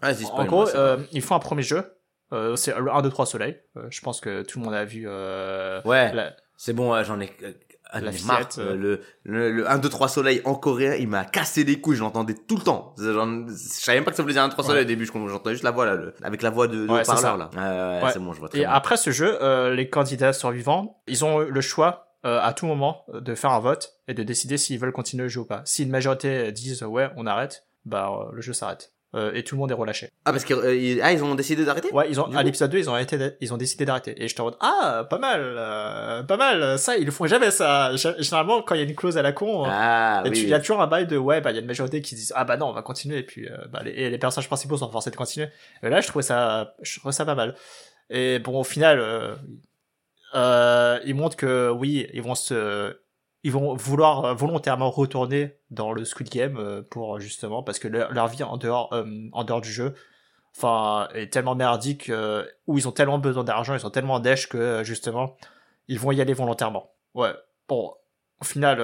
[0.00, 1.96] Vas-y, en spoil-moi, gros, euh, ils font un premier jeu.
[2.32, 3.60] Euh, c'est le 1, 2, 3 soleil.
[3.76, 7.04] Euh, je pense que tout le monde a vu euh, ouais, la- c'est bon, ouais,
[7.04, 7.30] j'en ai.
[7.42, 7.52] euh,
[7.92, 8.74] j'en ai La fillette, Euh, euh.
[8.74, 12.00] Le, le, le 1, 2, 3 soleil en coréen, il m'a cassé les couilles, je
[12.02, 12.94] l'entendais tout le temps.
[12.98, 14.84] J'en- Je savais même pas que ça voulait dire 1, 2, 3 soleil Ouais.
[14.86, 17.04] au début, je- j'entendais juste la voix là, le- avec la voix de, de Ouais,
[17.04, 17.36] ça.
[17.36, 17.50] là.
[18.02, 18.70] Ouais, c'est bon, je vois très Et bien.
[18.70, 19.38] après ce jeu,
[19.74, 23.94] les candidats survivants, ils ont le choix euh, à tout moment de faire un vote
[24.08, 25.62] et de décider s'ils veulent continuer le jeu ou pas.
[25.64, 28.92] Si une majorité disent ouais, on arrête, bah euh, le jeu s'arrête.
[29.14, 30.08] Euh, et tout le monde est relâché.
[30.24, 31.92] Ah, parce qu'ils euh, ils- ah, ils ont décidé d'arrêter?
[31.92, 34.14] Ouais, ils ont à l'épisode 2, ils ont arrêté ils ont décidé d'arrêter.
[34.16, 36.78] Et je mode ah, pas mal, euh, pas mal.
[36.78, 37.94] Ça, ils le font jamais ça.
[37.96, 40.36] Généralement, quand il y a une clause à la con, Ah, Et oui.
[40.38, 42.00] tu, il y a toujours un bail de ouais, bah il y a une majorité
[42.00, 44.16] qui disent ah bah non, on va continuer et puis euh, bah, les, et les
[44.16, 45.48] personnages principaux sont forcés de continuer.
[45.82, 47.54] Et là, je trouvais ça, je trouvais ça pas mal.
[48.08, 48.98] Et bon, au final,
[50.34, 52.96] euh, ils montrent que oui, ils vont se,
[53.42, 57.88] ils vont vouloir euh, volontairement retourner dans le Squid Game euh, pour justement parce que
[57.88, 59.94] leur, vie en dehors, euh, en dehors du jeu,
[60.56, 64.48] enfin, est tellement merdique euh, où ils ont tellement besoin d'argent, ils sont tellement dèche
[64.48, 65.36] que euh, justement,
[65.88, 66.92] ils vont y aller volontairement.
[67.14, 67.32] Ouais.
[67.68, 67.94] Bon,
[68.40, 68.78] au final.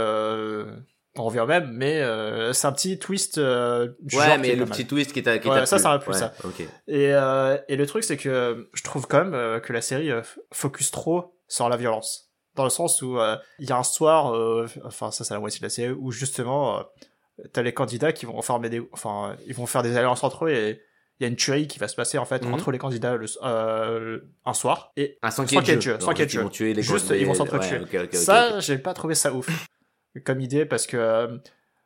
[1.19, 3.39] On revient au même, mais euh, c'est un petit twist.
[3.39, 6.19] Euh, Ouais, mais le petit twist qui t'a qui Ouais, ça, ça m'a plu, Ouais,
[6.19, 6.33] ça.
[6.45, 6.61] Ok.
[6.61, 10.11] Et, euh, et le truc, c'est que je trouve quand même que la série
[10.53, 12.31] focus trop sur la violence.
[12.55, 13.19] Dans le sens où
[13.59, 14.33] il y a un soir,
[14.85, 16.83] enfin ça c'est la moitié de la série, où justement
[17.53, 20.51] t'as les candidats qui vont former des, enfin ils vont faire des alliances entre eux
[20.51, 20.81] et
[21.21, 22.55] il y a une tuerie qui va se passer en fait Mhm.
[22.55, 25.97] entre les candidats le, euh, un soir et Ah, sans qu'il y ait de jeu,
[26.01, 26.51] sans qu'il y ait de ils vont jeu.
[26.51, 27.79] tuer les Juste, les- ils vont s'entretuer.
[27.79, 29.49] ouais, ça j'ai pas trouvé ça ouf
[30.25, 31.39] comme idée parce que euh,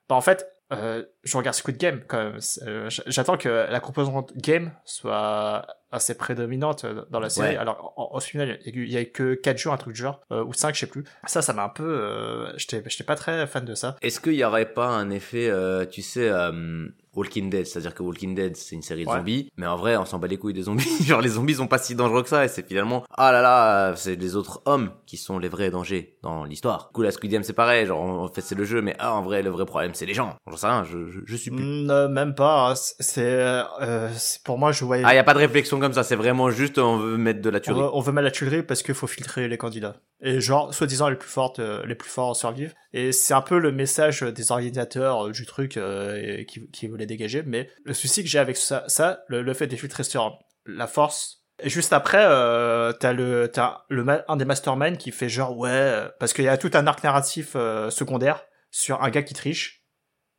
[0.08, 2.38] bah en fait euh, je regarde Squid Game quand même.
[2.62, 7.50] Euh, j'attends que la composante game soit assez prédominante dans la série.
[7.50, 7.56] Ouais.
[7.56, 10.42] Alors, en- au final, il y a que 4 jours, un truc du genre, euh,
[10.44, 11.04] ou 5, je sais plus.
[11.26, 11.84] Ça, ça m'a un peu...
[11.84, 13.96] Euh, J'étais pas très fan de ça.
[14.02, 18.02] Est-ce qu'il y aurait pas un effet, euh, tu sais, euh, Walking Dead, c'est-à-dire que
[18.02, 19.16] Walking Dead c'est une série de Ouais.
[19.18, 20.88] zombies, mais en vrai on s'en bat les couilles des zombies.
[21.04, 23.92] Genre les zombies sont pas si dangereux que ça et c'est finalement ah là là
[23.96, 26.86] c'est les autres hommes qui sont les vrais dangers dans l'histoire.
[26.86, 29.12] Du coup la Squid Game c'est pareil, genre en fait c'est le jeu, mais ah
[29.14, 30.36] en vrai le vrai problème c'est les gens.
[30.46, 31.62] J'en sais rien, je, je, je suis plus.
[31.62, 32.70] Mm, euh, même pas.
[32.70, 32.74] hein.
[32.76, 33.20] C'est...
[33.22, 35.02] euh, c'est- pour moi, je voyais...
[35.06, 37.50] Ah y a pas de réflexion comme ça, c'est vraiment juste on veut mettre de
[37.50, 37.80] la On tuerie.
[37.80, 39.96] veut, on veut mettre la tuilerie parce qu'il faut filtrer les candidats.
[40.22, 42.74] Et genre, soi-disant, les plus fortes, euh, les plus forts survivent.
[42.94, 47.06] Et c'est un peu le message des organisateurs euh, du truc euh, qui, qui voulaient
[47.06, 47.42] dégager.
[47.44, 50.86] Mais le souci que j'ai avec ça, ça le, le fait des filtres sur la
[50.86, 51.44] force.
[51.62, 55.68] Et juste après, euh, t'as le, t'as le, un des masterminds qui fait genre ouais,
[55.70, 59.34] euh, parce qu'il y a tout un arc narratif euh, secondaire sur un gars qui
[59.34, 59.84] triche.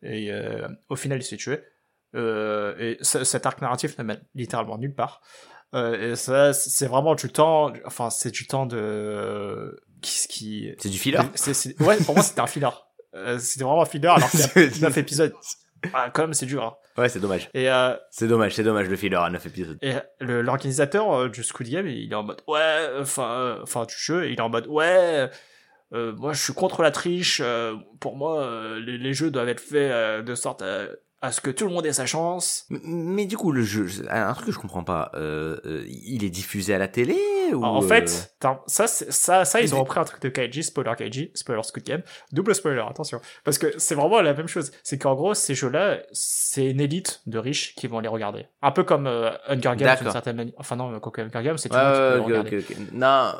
[0.02, 1.60] Et euh, au final, il s'est tué.
[2.16, 5.22] Euh, et ce- cet arc narratif ne mène littéralement nulle part.
[5.74, 10.89] Euh, et ça, c'est vraiment du temps, enfin, c'est du temps de, qui, qui, C'est
[10.89, 11.18] du filler.
[11.80, 12.70] ouais, pour moi, c'était un filler.
[13.16, 15.34] Euh, c'était vraiment un filler alors qu'il y a 9 épisodes.
[15.93, 16.74] Ah, quand même, c'est dur, hein.
[16.97, 17.47] Ouais c'est dommage.
[17.53, 19.78] Et, euh, C'est dommage, c'est dommage le filler à 9 épisodes.
[19.84, 23.93] et l'organisateur euh, du Squid Game, il est en mode, ouais, enfin, euh, enfin, du
[23.95, 25.30] jeu, il est en mode, ouais,
[25.93, 29.49] euh, moi, je suis contre la triche, euh, pour moi, euh, les, les jeux doivent
[29.49, 30.64] être faits euh, de sorte
[31.24, 32.65] à, ce que tout le monde ait sa chance.
[32.69, 36.24] Mais, mais du coup le jeu, un truc que je comprends pas, euh, euh, il
[36.24, 37.17] est diffusé à la télé
[37.53, 38.36] ou En euh, fait,
[38.67, 42.01] ça, ça, ça, ils ont repris un truc de Kaiji, spoiler Kaiji, spoiler Squid Game,
[42.32, 43.19] double spoiler, attention.
[43.43, 44.71] Parce que c'est vraiment la même chose.
[44.84, 48.47] C'est qu'en gros, ces jeux-là, c'est une élite de riches qui vont les regarder.
[48.61, 50.53] Un peu comme euh, Hunger Games, d'une certaine manière.
[50.57, 52.65] Enfin non, quoique Hunger Games, c'est tout le monde qui peut le regarder.
[52.91, 53.34] Non,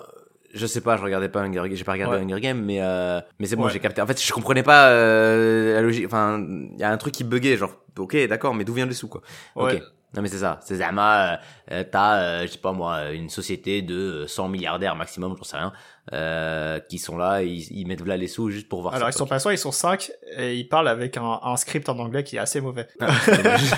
[0.54, 2.24] je sais pas, je regardais pas Hunger Games, j'ai pas regardé Ouais.
[2.24, 3.72] Hunger Games, mais euh, mais c'est bon, Ouais.
[3.72, 4.01] j'ai capté.
[4.01, 6.06] En fait, je comprenais pas euh, la logique.
[6.06, 6.43] Enfin,
[6.74, 9.08] il y a un truc qui buguait, genre, ok, d'accord, mais d'où vient le sous,
[9.08, 9.22] quoi
[9.56, 9.82] Ouais.
[10.16, 11.38] Non mais c'est ça, c'est Zama, euh,
[11.72, 15.57] euh, t'as, euh, je sais pas moi, une société de 100 milliardaires maximum, j'en sais
[15.57, 15.74] rien,
[16.14, 19.14] euh, qui sont là, ils, ils mettent là les sous juste pour voir Alors, ils
[19.14, 22.24] sont pas seuls, ils sont cinq, et ils parlent avec un, un script en anglais
[22.24, 22.88] qui est assez mauvais.
[22.99, 23.11] Ah,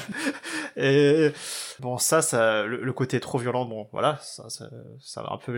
[0.75, 1.31] et
[1.79, 4.69] bon, ça, ça le, le côté trop violent, bon, voilà, ça, ça,
[4.99, 5.57] ça m'a un peu.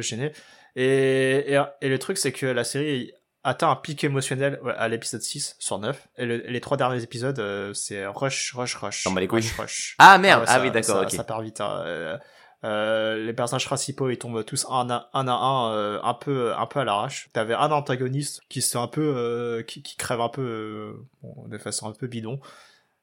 [0.75, 3.13] Et, et, et le truc, c'est que la série
[3.47, 6.07] atteint un pic émotionnel à l'épisode 6 sur 9.
[6.17, 9.03] Et, le- et les trois derniers épisodes, euh, c'est rush, rush, rush.
[9.03, 9.95] T'en bats les rush, rush.
[9.99, 11.11] Ah merde, ouais, ah ça- oui d'accord, ça, ok.
[11.11, 11.61] Ça part vite.
[11.61, 11.83] hein.
[11.85, 12.17] Euh,
[12.63, 16.65] euh, les personnages principaux ils tombent tous un à un, un euh, un peu un
[16.65, 17.29] peu à l'arrache.
[17.31, 21.87] T'avais un antagoniste qui se un peu qui, qui crève un peu bon, de façon
[21.87, 22.39] un peu bidon.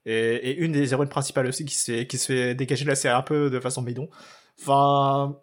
[0.06, 2.90] Et, et une des héroïnes principales aussi qui se fait, qui se fait dégager de
[2.90, 4.08] la série un peu de façon bidon.
[4.60, 5.36] Enfin,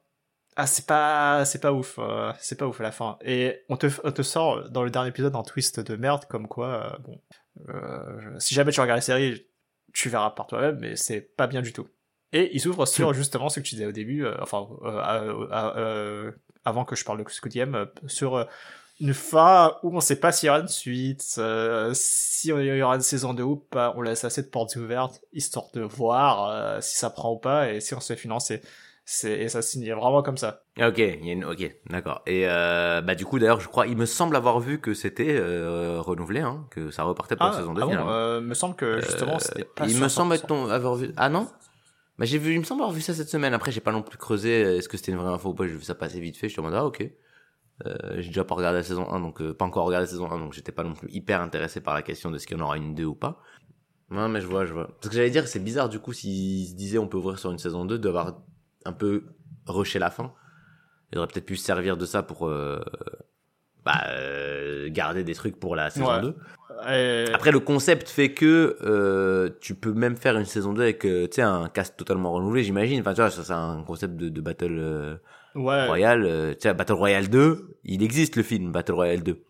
[0.55, 3.17] ah c'est pas c'est pas ouf, euh, c'est pas ouf à la fin.
[3.23, 6.47] Et on te on te sort dans le dernier épisode un twist de merde comme
[6.47, 7.21] quoi euh, bon
[7.69, 9.45] euh, si jamais tu regardes la série
[9.93, 11.87] tu verras par toi-même mais c'est pas bien du tout.
[12.33, 14.67] Et ils ouvrent sur justement ce que tu disais au début, enfin
[16.63, 18.47] avant que je parle de Squid Game, sur
[19.01, 22.81] une fin où on sait pas s'il y aura une suite, euh, si il y
[22.83, 26.49] aura une saison 2 ou pas, on laisse assez de portes ouvertes, histoire de voir
[26.49, 28.61] euh, si ça prend ou pas, et si on se fait financer.
[29.13, 30.63] C'est, et ça signe vraiment comme ça.
[30.79, 31.43] Ah, Ok, il y a une...
[31.43, 32.21] ok, d'accord.
[32.27, 35.35] Et euh, bah du coup d'ailleurs, je crois, il me semble avoir vu que c'était
[35.37, 38.11] euh, renouvelé, hein, que ça repartait pour Ah, la saison 2 ah bon, finalement.
[38.13, 40.35] euh, me semble que justement c'était pas il sûr me à semble 100%.
[40.35, 41.11] être ton- avoir vu.
[41.17, 41.47] Ah non?
[42.17, 43.53] Bah j'ai vu, il me semble avoir vu ça cette semaine.
[43.53, 44.63] Après j'ai pas non plus creusé.
[44.63, 46.47] euh, Est-ce que c'était une vraie info ou pas J'ai vu ça passer vite fait.
[46.47, 47.03] Je en mode ah ok.
[47.85, 50.31] Euh, j'ai déjà pas regardé la saison 1 donc euh, pas encore regardé la saison
[50.31, 52.61] 1 donc j'étais pas non plus hyper intéressé par la question de ce qu'il y
[52.61, 53.41] en aura une 2 ou pas.
[54.09, 54.87] Non mais je vois, je vois.
[54.87, 57.51] Parce que j'allais dire c'est bizarre du coup s'ils se disaient on peut ouvrir sur
[57.51, 58.39] une saison 2 d'avoir
[58.85, 59.23] un peu
[59.67, 60.33] rushé la fin.
[61.11, 62.79] Il aurait peut-être pu se servir de ça pour euh,
[63.85, 66.21] bah, euh, garder des trucs pour la saison Ouais.
[66.21, 66.35] 2.
[66.89, 71.05] Et- Après, le concept fait que euh, tu peux même faire une saison 2 avec
[71.05, 73.01] euh, tu sais, un cast totalement renouvelé, j'imagine.
[73.01, 75.15] Enfin, tu vois, ça, c'est un concept de, de Battle euh,
[75.55, 75.85] ouais.
[75.87, 76.55] Royale.
[76.55, 79.43] Tu sais, Battle Royale 2, il existe le film Battle Royale 2.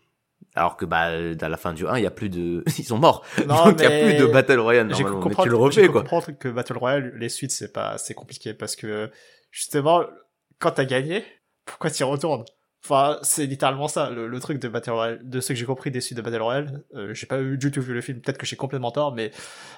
[0.54, 2.98] Alors que bah à la fin du 1, il y a plus de ils sont
[2.98, 3.24] morts.
[3.46, 5.42] Non, Donc il y a mais plus de Battle Royale J'ai normalement, cru mais comprendre,
[5.44, 6.00] tu le refais cru quoi.
[6.02, 9.10] comprendre que Battle Royale, les suites, c'est pas, c'est compliqué parce que,
[9.50, 10.04] justement,
[10.58, 11.24] quand t'as gagné,
[11.64, 12.44] pourquoi t'y retournes?
[12.84, 15.92] Enfin, c'est littéralement ça, le, le truc de Battle Royale, de ce que j'ai compris
[15.92, 18.44] des suites de Battle Royale, euh, j'ai pas du tout vu le film, peut-être que
[18.46, 19.30] j'ai complètement tort, mais,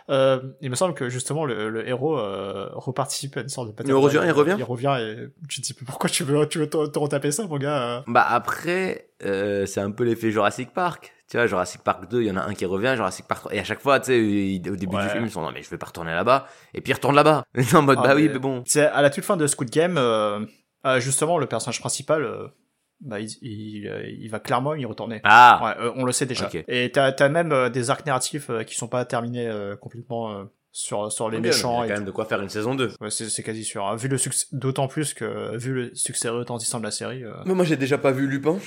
[0.09, 3.73] euh, il me semble que justement le, le héros, euh, reparticipe à une sorte de
[3.75, 4.35] Battle Il revient, Royale.
[4.35, 7.31] il revient Il revient et tu te dis, pourquoi tu veux, tu veux te, retaper
[7.31, 7.83] ça, mon gars?
[7.99, 8.01] euh?
[8.07, 11.13] Bah après, euh, c'est un peu l'effet Jurassic Park.
[11.31, 13.55] Tu vois, Jurassic Park 2, il y en a un qui revient, Jurassic Park 3.
[13.55, 15.03] Et à chaque fois, tu sais, au début Ouais.
[15.05, 16.47] du film, ils sont non mais je vais pas retourner là-bas.
[16.75, 17.45] Et puis ils retournent là-bas.
[17.75, 18.63] en mode Ah, bah oui, mais- bon.
[18.67, 19.99] C'est à la toute fin de Squid Game,
[20.99, 22.27] justement, le personnage principal,
[23.01, 25.21] bah, il, il, euh, il va clairement y retourner.
[25.25, 25.61] Ah.
[25.79, 26.49] Ouais, euh, on le sait déjà.
[26.69, 30.33] Et t'as as même euh, des arcs narratifs euh, qui sont pas terminés euh, complètement.
[30.33, 30.45] euh,
[30.77, 31.77] sur sur les méchants.
[31.77, 32.95] Il y a et quand même de quoi faire une saison 2.
[33.01, 33.87] Ouais, c'est c'est quasi sûr.
[33.87, 33.95] hein.
[33.95, 37.23] Vu le succès, d'autant plus que vu le succès retentissant de la série.
[37.23, 38.59] euh, Mais moi j'ai déjà pas vu Lupin.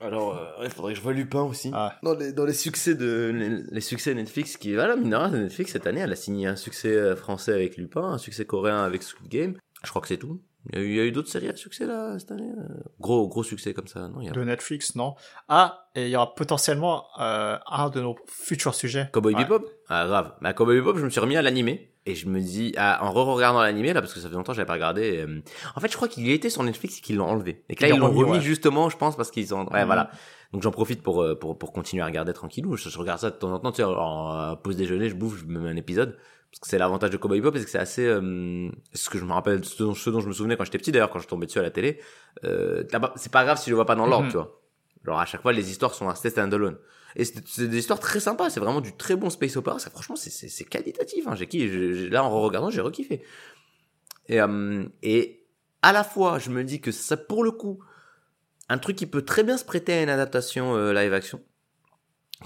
[0.00, 1.70] Alors, euh, il faudrait que je vois Lupin aussi.
[1.74, 1.96] Ah.
[2.02, 6.00] Dans, les, dans les succès de les, les succès Netflix qui voilà Netflix cette année
[6.00, 9.54] elle a signé un succès français avec Lupin, un succès coréen avec Squid Game.
[9.84, 10.42] Je crois que c'est tout.
[10.72, 12.50] Il y a eu, d'autres séries à succès là cette année.
[12.58, 12.74] euh.
[13.00, 15.14] Gros gros succès comme ça non il y a de Netflix, non
[15.48, 19.08] Ah, et il y aura potentiellement euh, un de nos futurs sujets.
[19.12, 19.44] Cowboy Ouais.
[19.44, 19.64] Bebop?
[19.88, 20.34] Ah grave.
[20.40, 22.98] Mais à Cowboy Bebop, je me suis remis à l'animer et je me dis ah,
[23.02, 25.18] en re-regardant l'animé là parce que ça fait longtemps que j'avais pas regardé.
[25.18, 25.40] euh,
[25.76, 27.64] En fait, je crois qu'il y était sur Netflix et qu'ils l'ont enlevé.
[27.68, 28.40] Et que là Ils l'ont remis, ouais.
[28.40, 29.86] justement, je pense parce qu'ils ont ouais Mhm.
[29.86, 30.10] voilà.
[30.52, 32.76] Donc j'en profite pour, euh, pour pour continuer à regarder tranquillou.
[32.76, 35.14] Je, je regarde ça de temps en temps, tu sais, en euh, pause déjeuner, je
[35.14, 36.16] bouffe, je me mets un épisode
[36.50, 39.24] parce que c'est l'avantage de Cowboy Bebop parce que c'est assez euh, ce que je
[39.24, 41.28] me rappelle ce dont, ce dont je me souvenais quand j'étais petit d'ailleurs quand je
[41.28, 42.00] tombais dessus à la télé.
[42.44, 42.84] Euh,
[43.16, 44.30] c'est pas grave si je le vois pas dans l'ordre, Mhm.
[44.30, 44.60] tu vois.
[45.04, 46.78] Genre à chaque fois les histoires sont restées stand-alone.
[47.16, 49.78] Et c'est c'est des histoires très sympas, c'est vraiment du très bon space opera.
[49.78, 51.26] Ça, franchement, c'est- c'est c'est qualitatif.
[51.26, 51.34] Hein.
[51.36, 53.22] J'ai qui, là en regardant, j'ai rekiffé.
[54.28, 55.46] Et, euh, et
[55.82, 57.78] à la fois, je me dis que ça, pour le coup,
[58.68, 61.40] un truc qui peut très bien se prêter à une adaptation euh, live action.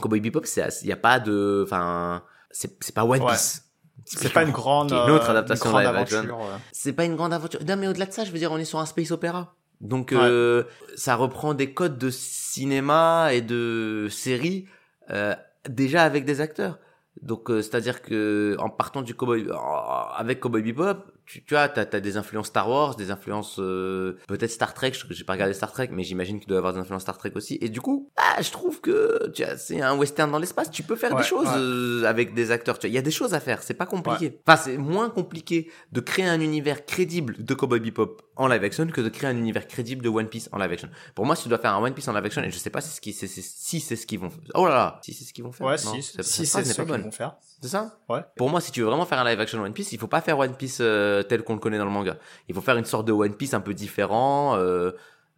[0.00, 3.34] Cowboy Bebop, c'est, il y a pas de, enfin, c'est c'est pas One Ouais.
[4.18, 6.38] C'est pas une grande, une autre euh, adaptation grande live aventure.
[6.38, 6.44] ouais.
[6.72, 7.60] C'est pas une grande aventure.
[7.66, 9.54] Non, mais au-delà de ça, je veux dire, on est sur un space opéra.
[9.80, 10.64] Donc, euh,
[10.96, 14.66] ça reprend des codes de cinéma et de série
[15.10, 15.34] euh,
[15.68, 16.78] déjà avec des acteurs.
[17.20, 21.68] Donc, euh, c'est-à-dire que en partant du cowboy, en- avec Cowboy Bebop, tu, tu vois,
[21.68, 24.93] t'as as des influences Star Wars, des influences euh, peut-être Star Trek.
[24.93, 27.18] Je j'ai pas regardé Star Trek, mais j'imagine qu'il doit y avoir des influences Star
[27.18, 27.59] Trek aussi.
[27.61, 30.70] Et du coup, ah, je trouve que c'est un western dans l'espace.
[30.70, 31.55] Tu peux faire Ouais, des choses ouais.
[31.57, 32.79] euh, avec des acteurs.
[32.85, 33.62] Il y a des choses à faire.
[33.62, 34.41] C'est pas compliqué.
[34.47, 38.87] Enfin, c'est moins compliqué de créer un univers crédible de Cowboy Bebop en live action
[38.87, 40.89] que de créer un univers crédible de One Piece en live action.
[41.14, 42.70] Pour moi, si tu dois faire un One Piece en live action, et je sais
[42.70, 45.01] pas si c'est ce qui, c'est- c'est- si c'est ce qu'ils vont, oh là là,
[45.03, 45.66] si c'est ce qu'ils vont faire.
[45.66, 47.37] Ouais, Non, si, si c'est ce qu'ils vont faire.
[47.61, 47.99] C'est ça?
[48.09, 48.20] Ouais.
[48.37, 50.20] Pour moi, si tu veux vraiment faire un live action One Piece, il faut pas
[50.23, 52.16] faire One Piece euh, tel qu'on le connaît dans le manga.
[52.48, 54.56] Il faut faire une sorte de One Piece un peu différent.
[54.56, 54.92] Euh,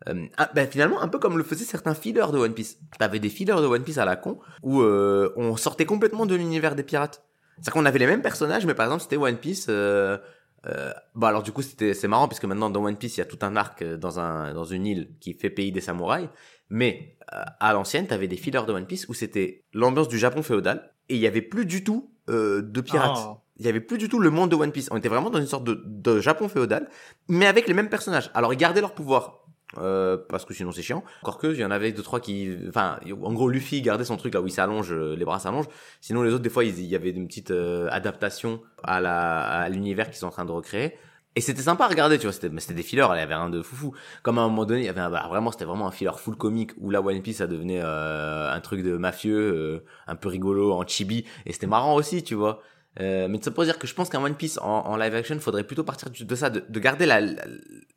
[0.09, 2.79] euh, ah, ben finalement, un peu comme le faisaient certains fillers de One Piece.
[2.99, 6.35] T'avais des fillers de One Piece à la con où euh, on sortait complètement de
[6.35, 7.25] l'univers des pirates.
[7.57, 9.67] C'est-à-dire qu'on avait les mêmes personnages, mais par exemple, c'était One Piece.
[9.69, 10.19] Euh,
[10.67, 13.23] euh, bah alors du coup, c'était c'est marrant puisque maintenant dans One Piece, il y
[13.23, 16.29] a tout un arc euh, dans un dans une île qui fait pays des samouraïs.
[16.71, 20.43] Mais euh, à l'ancienne, t'avais des fillers de One Piece où c'était l'ambiance du Japon
[20.43, 23.19] féodal et il y avait plus du tout euh, de pirates.
[23.19, 23.41] Ah.
[23.59, 24.89] Il y avait plus du tout le monde de One Piece.
[24.91, 26.89] On était vraiment dans une sorte de, de Japon féodal,
[27.29, 28.31] mais avec les mêmes personnages.
[28.35, 29.41] Alors ils gardaient leur pouvoir.
[29.79, 31.03] Euh, parce que sinon c'est chiant.
[31.23, 34.17] Encore que, il y en avait deux trois qui, enfin, en gros Luffy gardait son
[34.17, 35.69] truc là où il s'allonge, euh, les bras s'allongent.
[36.01, 39.69] Sinon les autres des fois il y avait une petite euh, adaptation à la à
[39.69, 40.95] l'univers qu'ils sont en train de recréer.
[41.37, 43.35] Et c'était sympa à regarder, tu vois, c'était, mais c'était des fillers, il y avait
[43.35, 43.93] rien de foufou.
[44.23, 46.13] Comme à un moment donné, il y avait un, bah, vraiment, c'était vraiment un filler
[46.17, 50.15] full comique où la One Piece, ça devenait euh, un truc de mafieux, euh, un
[50.15, 52.63] peu rigolo, en chibi, et c'était marrant aussi, tu vois.
[53.01, 55.39] Euh, mais ça pour dire que je pense qu'un One Piece en, en live action,
[55.41, 57.07] faudrait plutôt partir de ça, de, de garder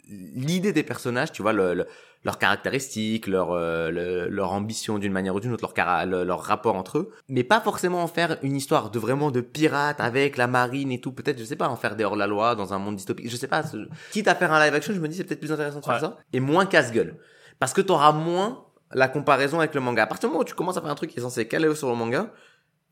[0.10, 1.88] l'idée des personnages, tu vois, le, le-
[2.24, 6.24] leurs caractéristiques, leur, euh, le- leur ambition d'une manière ou d'une autre, leur, cara- le-
[6.24, 10.00] leur rapport entre eux, mais pas forcément en faire une histoire de vraiment de pirates
[10.00, 12.80] avec la marine et tout, peut-être, je sais pas, en faire des hors-la-loi dans un
[12.80, 13.64] monde dystopique, je sais pas,
[14.12, 15.94] quitte à faire un live action, je me dis c'est peut-être plus intéressant de faire
[15.96, 16.00] Ouais.
[16.00, 17.18] ça, et moins casse-gueule.
[17.60, 20.04] Parce que t'auras moins la comparaison avec le manga.
[20.04, 21.74] À partir du moment où tu commences à faire un truc qui est censé caler
[21.76, 22.32] sur le manga,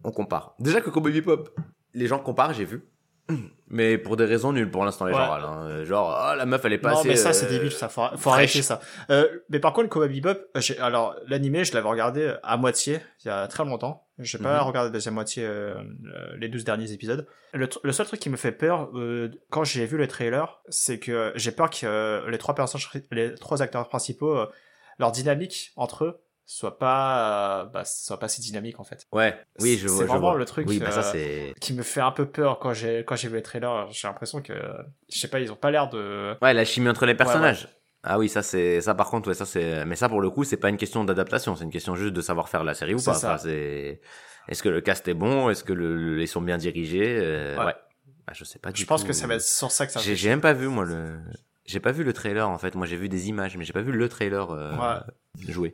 [0.03, 0.56] on compare.
[0.60, 1.49] Déjà que Cowboy Bebop,
[1.96, 2.84] les gens comparent, j'ai vu.
[3.68, 5.20] Mais pour des raisons nulles pour l'instant, les Ouais.
[5.20, 5.84] gens hein.
[5.84, 7.89] Genre, oh, la meuf, elle est pas Non, assez, mais ça, euh, c'est débile, ça.
[7.89, 8.80] Faut, arrêter ça.
[9.10, 13.00] Euh, mais par contre, Cowboy Bebop, euh, j'ai- alors, l'animé, je l'avais regardé à moitié,
[13.24, 14.06] il y a très longtemps.
[14.20, 14.68] J'ai pas Mhm.
[14.68, 15.82] regardé la deuxième moitié, euh, euh,
[16.38, 17.26] les 12 derniers épisodes.
[17.54, 21.00] Le, le seul truc qui me fait peur, euh, quand j'ai vu le trailer, c'est
[21.00, 24.46] que j'ai peur que euh, les trois personnages, les trois acteurs principaux, euh,
[25.00, 29.08] leur dynamique entre eux soit pas, bah, soit pas si dynamique, en fait.
[29.12, 30.04] Ouais, oui, je C'est vois.
[30.04, 30.38] je vraiment vois.
[30.38, 31.54] le truc, Oui, bah ça, euh, c'est.
[31.60, 33.88] Qui me fait un peu peur quand j'ai, quand j'ai vu le trailer.
[33.91, 34.54] J'ai l'impression que,
[35.10, 37.68] je sais pas, ils ont pas l'air de, Ouais, la chimie entre les personnages.
[38.08, 40.43] Ah oui, ça c'est ça par contre ouais ça c'est mais ça pour le coup
[40.43, 43.00] c'est pas une question d'adaptation, c'est une question juste de savoir faire la série ou
[43.00, 43.18] C'est pas.
[43.18, 44.00] Enfin, c'est
[44.48, 47.18] est-ce que le cast est bon, est-ce que le, ils sont bien dirigés?
[47.20, 47.66] Euh, Ouais.
[47.66, 47.74] ouais.
[48.28, 49.08] Bah, je sais pas du je pense tout.
[49.08, 51.18] que ça va être sur ça que ça J'ai j'ai même pas vu moi le
[51.66, 52.76] j'ai pas vu le trailer en fait.
[52.76, 55.00] Moi j'ai vu des images mais j'ai pas vu le trailer euh,
[55.48, 55.74] jouer.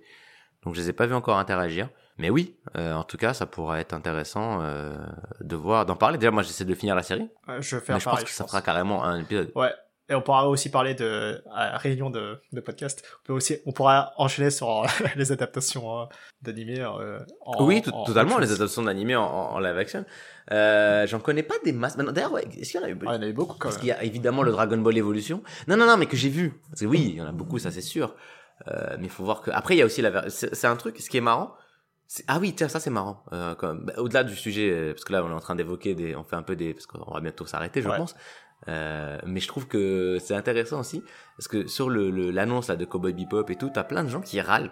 [0.63, 1.89] Donc je les ai pas vus encore interagir.
[2.17, 4.95] Mais oui, euh, en tout cas, ça pourrait être intéressant euh,
[5.39, 6.17] de voir, d'en parler.
[6.19, 8.29] Déjà, moi, j'essaie de finir la série, Ouais, je vais faire mais je pense que
[8.29, 9.51] ça fera carrément un épisode.
[9.55, 9.71] Ouais.
[10.09, 13.01] Et on pourra aussi parler de à réunion de, de podcast.
[13.23, 14.85] On peut aussi, on pourra enchaîner sur euh,
[15.15, 16.05] les adaptations euh,
[16.41, 16.81] d'animés.
[16.81, 17.17] euh,
[17.61, 20.03] oui, tout- en- totalement, en les adaptations d'animés en, live action.
[20.51, 21.95] Euh, J'en connais pas des masses.
[21.95, 23.53] D'ailleurs, ouais, est-ce qu'il y en a eu Ah, il y en a eu beaucoup
[23.57, 25.41] quand Parce qu'il y a évidemment le Dragon Ball Evolution.
[25.67, 26.59] Non, non, non, mais que j'ai vu.
[26.69, 28.13] Parce que oui, il y en a beaucoup, ça c'est sûr.
[28.67, 29.51] Euh, mais il faut voir que.
[29.51, 30.29] Après, il y a aussi la.
[30.29, 30.99] C'est un truc.
[30.99, 31.53] Ce qui est marrant,
[32.07, 33.23] C'est- Ah oui, tiens, ça c'est marrant.
[33.31, 33.85] Euh, quand même.
[33.85, 36.23] Bah, Au-delà du sujet, euh, parce que là on est en train d'évoquer des, on
[36.25, 37.95] fait un peu des, parce qu'on va bientôt s'arrêter, je Ouais.
[37.97, 38.15] pense.
[38.67, 41.01] Euh, mais je trouve que c'est intéressant aussi,
[41.37, 44.09] parce que sur le le- l'annonce là de Cowboy Bebop et tout, t'as plein de
[44.09, 44.71] gens qui râlent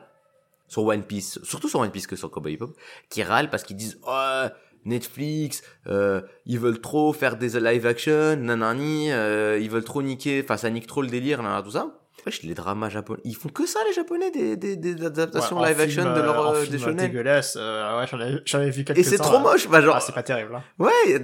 [0.67, 2.75] sur One Piece, surtout sur One Piece que sur Cowboy Bebop,
[3.09, 4.43] qui râlent parce qu'ils disent oh,
[4.85, 10.41] Netflix, euh, ils veulent trop faire des live action, nanani, euh, ils veulent trop niquer,
[10.43, 11.98] enfin ça nique trop le délire, nanana, tout ça.
[12.25, 15.63] Wesh, les dramas japonais, ils font que ça les japonais des, des, des adaptations Ouais,
[15.63, 16.95] en live action film, de leur euh, en euh, film des shonen.
[16.97, 17.57] dégueulasse.
[17.59, 19.95] euh, ouais, j'en ai, j'en ai vu quelques Et c'est trop moche, bah genre.
[19.97, 20.55] Ah, c'est pas terrible.
[20.55, 20.63] Hein.
[20.77, 21.21] Ouais.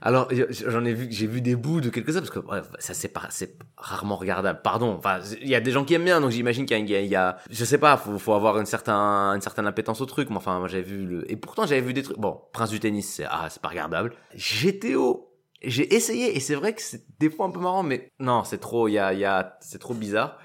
[0.00, 0.28] Alors
[0.68, 3.08] j'en ai vu, j'ai vu des bouts de quelques uns parce que bref, ça c'est
[3.08, 4.60] pas, c'est rarement regardable.
[4.62, 4.94] Pardon.
[4.96, 7.36] Enfin, il y a des gens qui aiment bien, donc j'imagine qu'il y, y a,
[7.50, 10.30] je sais pas, faut, faut avoir une certaine, une certaine appétence au truc.
[10.30, 12.18] Mais enfin, moi j'avais vu le, et pourtant j'avais vu des trucs.
[12.18, 14.12] Bon, Prince du tennis, c'est ah, c'est pas regardable.
[14.36, 15.26] GTO.
[15.62, 18.58] J'ai essayé et c'est vrai que c'est des fois un peu marrant, mais non, c'est
[18.58, 20.38] trop, il y a, y a, c'est trop bizarre.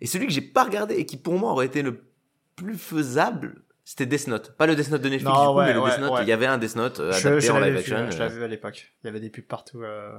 [0.00, 2.12] Et celui que j'ai pas regardé et qui pour moi aurait été le
[2.56, 4.52] plus faisable, c'était Death Note.
[4.56, 6.12] Pas le Death Note de Netflix, Non, du coup, ouais, mais le ouais, Death Note.
[6.12, 6.22] ouais.
[6.22, 7.96] Il y avait un Death Note euh, Je, adapté je en live vu, action.
[7.96, 8.92] ouais, je euh, l'avais vu à l'époque.
[9.02, 10.10] Il y avait des pubs partout euh,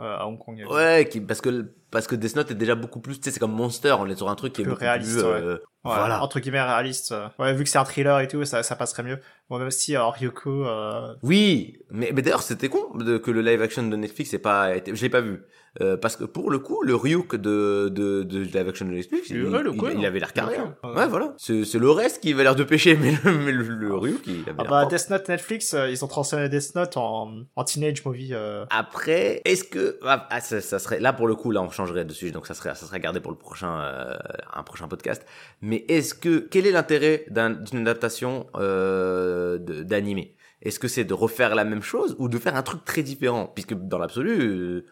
[0.00, 0.64] euh, à Hong Kong.
[0.70, 3.40] Ouais, qui, parce que parce que Death Note est déjà beaucoup plus, tu sais, c'est
[3.40, 5.28] comme Monster, on est sur un truc qui est Plus beaucoup réaliste, plus, ouais.
[5.42, 6.22] euh, voilà.
[6.22, 7.10] Entre guillemets réaliste.
[7.12, 7.26] euh.
[7.38, 9.18] Ouais, vu que c'est un thriller et tout, ça, ça passerait mieux.
[9.50, 13.60] Bon, même si, alors, Ryoko, euh, Oui, mais, mais d'ailleurs c'était con que le live
[13.62, 15.42] action de Netflix ait pas été, je l'ai pas vu,
[15.82, 19.28] Euh, parce que pour le coup le Ryuk de de, de live action de Netflix,
[19.28, 20.56] il, il- avait l'air carré.
[20.56, 20.74] Hein.
[20.82, 21.34] Ouais, voilà.
[21.36, 24.26] C'est c'est le reste qui avait l'air de pêcher, mais le, mais le, le Ryuk
[24.26, 24.86] il avait ah l'air bah.
[24.86, 28.30] Death Note Netflix, euh, ils ont transformé Death Note en, en teenage movie.
[28.32, 28.64] Euh...
[28.70, 32.04] Après, est-ce que ah, ah, ça, ça serait là pour le coup là on changerait
[32.06, 34.14] de sujet donc ça serait ça serait gardé pour le prochain euh,
[34.54, 35.26] un prochain podcast.
[35.60, 40.34] Mais est-ce que quel est l'intérêt d'un- d'une adaptation euh, de- d'animé?
[40.62, 43.50] Est-ce que c'est de refaire la même chose ou de faire un truc très différent?
[43.54, 44.84] Puisque dans l'absolu, euh,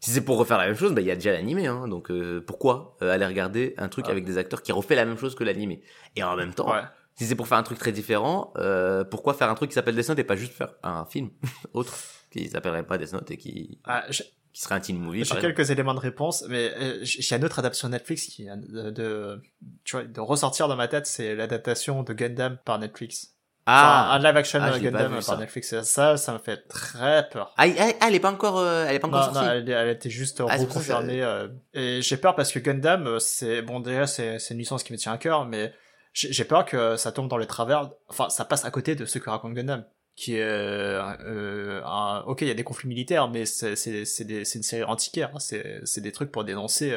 [0.00, 2.10] si c'est pour refaire la même chose, bah il y a déjà l'animé hein, donc
[2.10, 4.12] euh, pourquoi euh, aller regarder un truc Ah.
[4.12, 5.82] avec des acteurs qui refait la même chose que l'animé?
[6.16, 6.80] Et en même temps, Ouais.
[7.16, 9.94] si c'est pour faire un truc très différent, euh, pourquoi faire un truc qui s'appelle
[9.94, 11.30] Death Note et pas juste faire un film
[11.74, 11.96] autre
[12.30, 14.04] qui s'appellerait pas Death Note et qui Ah,
[14.52, 15.42] qui serait un teen movie j'ai exemple?
[15.42, 19.40] quelques éléments de réponse, mais euh, j'ai une autre adaptation Netflix qui vient de, de,
[19.84, 23.34] tu vois, de ressortir dans ma tête, c'est l'adaptation de Gundam par Netflix.
[23.72, 25.36] Enfin, un live action Ah, pas Gundam vu, par ça.
[25.36, 25.72] Netflix.
[25.72, 27.54] Et Ça, ça me fait très peur.
[27.56, 29.48] Ah, ah, ah, elle est pas encore, euh, elle est pas encore Non, sortie.
[29.48, 31.22] non, elle, elle était juste Ah, reconfirmée.
[31.22, 34.92] euh, et j'ai peur parce que Gundam, euh, c'est bon déjà c'est une licence qui
[34.92, 35.72] me tient à cœur, mais
[36.12, 37.90] j'ai peur que ça tombe dans les travers.
[38.08, 39.84] Enfin, ça passe à côté de ce que raconte Gundam,
[40.16, 44.04] qui est euh, euh, un- ok, il y a des conflits militaires, mais c'est c'est
[44.04, 44.24] c'est
[44.58, 45.30] une série antiquaire.
[45.34, 45.38] hein.
[45.38, 46.92] C'est c'est des trucs pour dénoncer.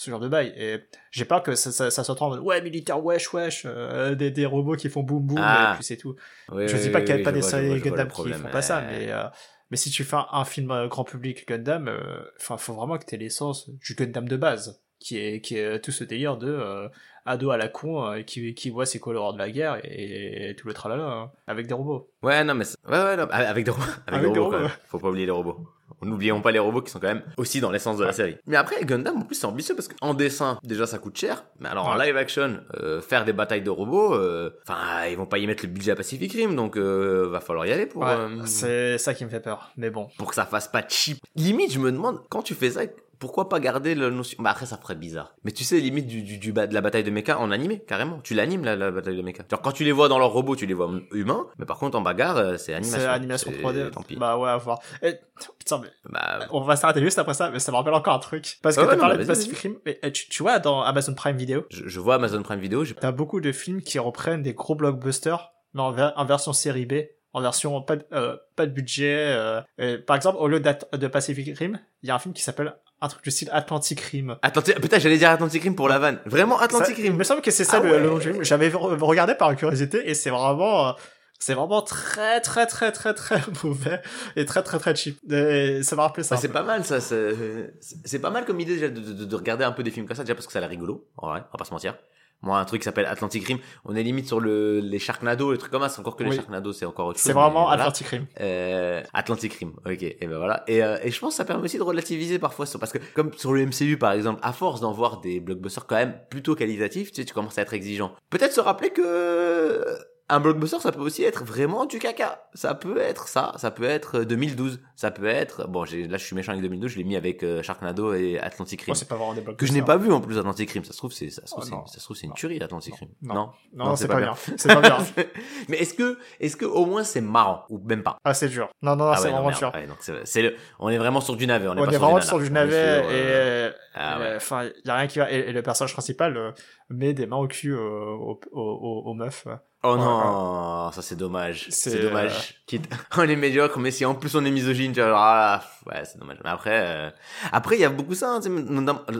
[0.00, 0.78] Ce genre de bail et
[1.10, 4.14] j'ai peur que ça, ça, ça se retrouve en mode ouais militaire wesh wesh euh,
[4.14, 5.72] des, des robots qui font boum boum Ah.
[5.72, 6.16] et puis c'est tout
[6.50, 8.40] Oui, je oui, dis pas oui, qu'il n'y a pas des séries Gundam qui problème,
[8.40, 9.24] font pas ça, mais, euh,
[9.70, 11.90] mais si tu fais un, un film euh, grand public Gundam,
[12.38, 15.80] enfin, faut vraiment que tu aies l'essence du Gundam de base, qui est, qui est
[15.80, 16.88] tout ce délire de
[17.26, 20.56] ado à la con euh, qui, qui voit ses couleurs de la guerre et, et
[20.56, 22.10] tout le tralala, hein, avec des robots.
[22.22, 24.50] Ouais, non, mais c'est- ouais, ouais, non, avec des robots, avec, Avec des des robots,
[24.50, 24.76] quand robots, même.
[24.88, 25.58] Faut pas oublier les robots.
[26.02, 28.36] N'oublions pas les robots qui sont quand même aussi dans l'essence de la série.
[28.46, 31.44] Mais après, Gundam, en plus, c'est ambitieux parce qu'en dessin, déjà, ça coûte cher.
[31.60, 35.26] Mais alors, en live action, euh, faire des batailles de robots, euh, enfin, ils vont
[35.26, 38.02] pas y mettre le budget à Pacific Rim, donc euh, va falloir y aller pour,
[38.02, 38.16] Ouais,
[38.46, 40.08] c'est ça qui me fait peur, mais bon.
[40.18, 41.18] pour que ça fasse pas cheap.
[41.36, 42.82] Limite, je me demande, quand tu fais ça,
[43.20, 44.42] pourquoi pas garder la notion...
[44.42, 45.34] Bah après, ça ferait bizarre.
[45.44, 48.18] Mais tu sais, limite du, du, du de la bataille de mecha en animé, carrément.
[48.22, 49.44] Tu l'animes, la, la bataille de mecha.
[49.48, 51.96] Genre, quand tu les vois dans leur robot, tu les vois humains, mais par contre,
[51.96, 52.98] en bagarre, euh, c'est animation.
[53.00, 53.90] C'est animation C'est- 3D.
[53.92, 54.16] Tant pis.
[54.16, 54.80] Bah ouais, à voir.
[55.02, 55.14] Et,
[55.58, 58.18] putain, mais Bah, on va s'arrêter juste après ça, mais ça me rappelle encore un
[58.18, 58.58] truc.
[58.62, 60.42] Parce que Ouais, t'as ouais, non, parlé bah, de Pacific Rim, mais eh, tu, tu
[60.42, 63.52] vois, dans Amazon Prime Video, je, je vois Amazon Prime Video, j'ai T'as beaucoup de
[63.52, 66.94] films qui reprennent des gros blockbusters, mais en, ver- en version série B,
[67.32, 69.14] en version pas de, euh, pas de budget.
[69.36, 72.42] euh, et par exemple, au lieu de Pacific Rim, il y a un film qui
[72.42, 74.36] s'appelle un truc du style Atlantic Rim.
[74.42, 74.80] Atlantic...
[74.80, 76.18] Putain, j'allais dire Atlantic Rim pour la vanne.
[76.26, 77.12] Vraiment Atlantic Ça- Rim.
[77.12, 77.98] Il me semble que c'est ça Ah le, ouais.
[78.00, 78.42] le nom du film.
[78.44, 80.92] J'avais re- regardé par curiosité et c'est vraiment, euh,
[81.38, 84.02] c'est vraiment très très très très très mauvais
[84.36, 85.18] et très très très cheap.
[85.32, 86.34] Et ça m'a rappelé ça.
[86.34, 87.00] Bah, c'est pas mal, ça.
[87.00, 87.72] C'est
[88.04, 90.16] c'est pas mal comme idée déjà de, de, de regarder un peu des films comme
[90.16, 91.08] ça, déjà parce que ça a l'air rigolo.
[91.16, 91.94] En vrai, on va pas se mentir.
[92.42, 95.58] Moi, un truc qui s'appelle Atlantic Rim, on est limite sur le, les Sharknado, les
[95.58, 95.88] trucs comme ça.
[95.88, 96.36] C'est encore que les Oui.
[96.36, 97.26] Sharknado, c'est encore autre chose.
[97.26, 97.82] C'est vraiment voilà.
[97.82, 98.26] Atlantic Rim.
[98.40, 100.64] Euh, Atlantic Rim, ok, et ben voilà.
[100.66, 103.32] Et, euh, et je pense que ça permet aussi de relativiser parfois, parce que comme
[103.34, 107.12] sur le MCU par exemple, à force d'en voir des blockbusters quand même plutôt qualitatifs,
[107.12, 108.12] tu sais, tu commences à être exigeant.
[108.30, 109.84] Peut-être se rappeler que
[110.30, 112.44] un blockbuster, ça peut aussi être vraiment du caca.
[112.54, 116.24] Ça peut être ça, ça peut être 2012, ça peut être, bon, j'ai, là je
[116.24, 118.92] suis méchant avec 2012, je l'ai mis avec euh, Sharknado et Atlantic Rim.
[118.92, 119.74] Oh, c'est pas vraiment des que blockbusters.
[119.74, 121.64] je n'ai pas vu en plus Atlantic Rim, ça se trouve c'est ça se trouve
[121.72, 123.08] Oh, ça se trouve c'est une tuerie Atlantic Rim.
[123.22, 123.34] Non.
[123.34, 123.50] Non?
[123.74, 124.34] Non, c'est pas, bien.
[124.56, 124.98] C'est pas bien.
[125.68, 127.64] Mais est-ce que est-ce que au moins c'est marrant?
[127.68, 128.18] Ou même pas?
[128.24, 128.68] Ah, c'est dur.
[128.82, 129.58] Non, non, non, ah c'est ouais, vraiment merde.
[129.58, 129.72] dur.
[129.74, 131.68] Ouais, donc c'est, le, on est vraiment sur du navet.
[131.68, 132.66] On est, pas est sur vraiment du sur du nana.
[132.66, 134.36] On est navet et euh, Ah ouais.
[134.36, 135.30] Enfin, il y a rien qui va.
[135.32, 136.52] Et, et le personnage principal euh,
[136.90, 139.46] met des mains au cul aux, aux, aux, aux meufs.
[139.82, 141.66] Oh Ouais, non, ça c'est dommage.
[141.70, 142.62] C'est, dommage.
[142.66, 145.64] Quitte- On est médiocre, mais si en plus on est misogyne, tu vois, genre, ah,
[145.86, 146.38] ouais, c'est dommage.
[146.44, 147.10] Mais après, euh,
[147.50, 148.34] après il y a beaucoup ça.
[148.36, 148.40] hein,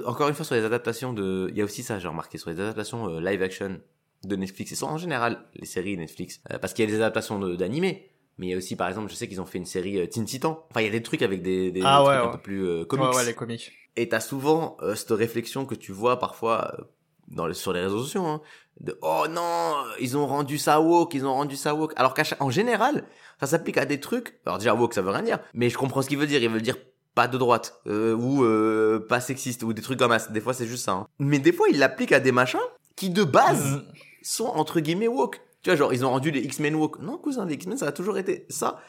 [0.05, 2.51] encore une fois sur les adaptations de, il y a aussi ça, j'ai remarqué sur
[2.51, 3.81] les adaptations euh, live action
[4.25, 4.73] de Netflix.
[4.73, 7.57] Et sont en général les séries Netflix, euh, parce qu'il y a des adaptations de-
[7.57, 8.11] d'animés.
[8.37, 10.07] Mais il y a aussi, par exemple, je sais qu'ils ont fait une série euh,
[10.07, 10.66] Teen Titan.
[10.71, 12.43] Enfin, il y a des trucs avec des, des, Ah des ouais, trucs un peu
[12.43, 13.05] plus euh, comics.
[13.07, 13.73] Ouais, ouais, les comiques.
[13.97, 16.84] Et t'as souvent euh, cette réflexion que tu vois parfois euh,
[17.28, 18.41] dans sur les réseaux sociaux, hein,
[18.80, 21.93] de oh non, ils ont rendu ça woke, ils ont rendu ça woke.
[21.97, 23.05] Alors qu'en général,
[23.41, 24.41] ça s'applique à des trucs.
[24.47, 26.43] Alors déjà woke, ça veut rien dire, mais je comprends ce qu'il veut dire.
[26.43, 26.76] Il veut dire
[27.14, 30.28] pas de droite euh, ou euh, pas sexiste ou des trucs comme ça.
[30.30, 30.93] Des fois, c'est juste ça.
[30.93, 31.07] hein.
[31.18, 32.61] Mais des fois, il l'applique à des machins
[32.97, 33.84] qui de base Mhm.
[34.22, 35.41] sont entre guillemets woke.
[35.62, 37.01] Tu vois, genre ils ont rendu les X-Men woke.
[37.01, 38.80] Non, cousin, les X-Men, ça a toujours été ça.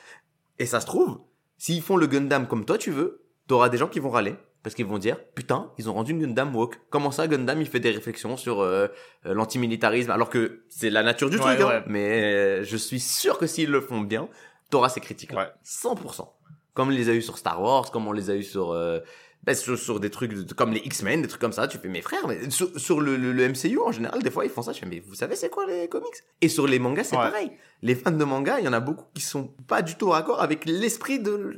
[0.59, 1.19] Et ça se trouve,
[1.57, 4.35] s'ils font le Gundam comme toi tu veux, t'auras des gens qui vont râler.
[4.63, 6.79] Parce qu'ils vont dire, putain, ils ont rendu une Gundam woke.
[6.91, 8.87] Comment ça, Gundam, il fait des réflexions sur euh,
[9.25, 11.61] euh, l'antimilitarisme, alors que c'est la nature du Ouais, truc.
[11.61, 11.67] hein.
[11.67, 11.83] ouais.
[11.87, 14.27] Mais euh, je suis sûr que s'ils le font bien,
[14.69, 15.31] t'auras ces critiques.
[15.33, 15.47] Ouais.
[15.65, 16.27] 100%.
[16.75, 18.71] Comme on les a eu sur Star Wars, comme on les a eu sur...
[18.71, 18.99] euh,
[19.43, 21.87] ben, sur, sur des trucs de- comme les X-Men, des trucs comme ça, tu fais
[21.87, 24.61] mes frères, mais sur, sur le, le, le MCU en général, des fois ils font
[24.61, 26.13] ça, je fais mais vous savez c'est quoi les comics?
[26.41, 27.23] Et sur les mangas c'est Ouais.
[27.23, 27.51] pareil.
[27.83, 30.39] Les fans de manga, il y en a beaucoup qui sont pas du tout raccord
[30.39, 31.55] avec l'esprit de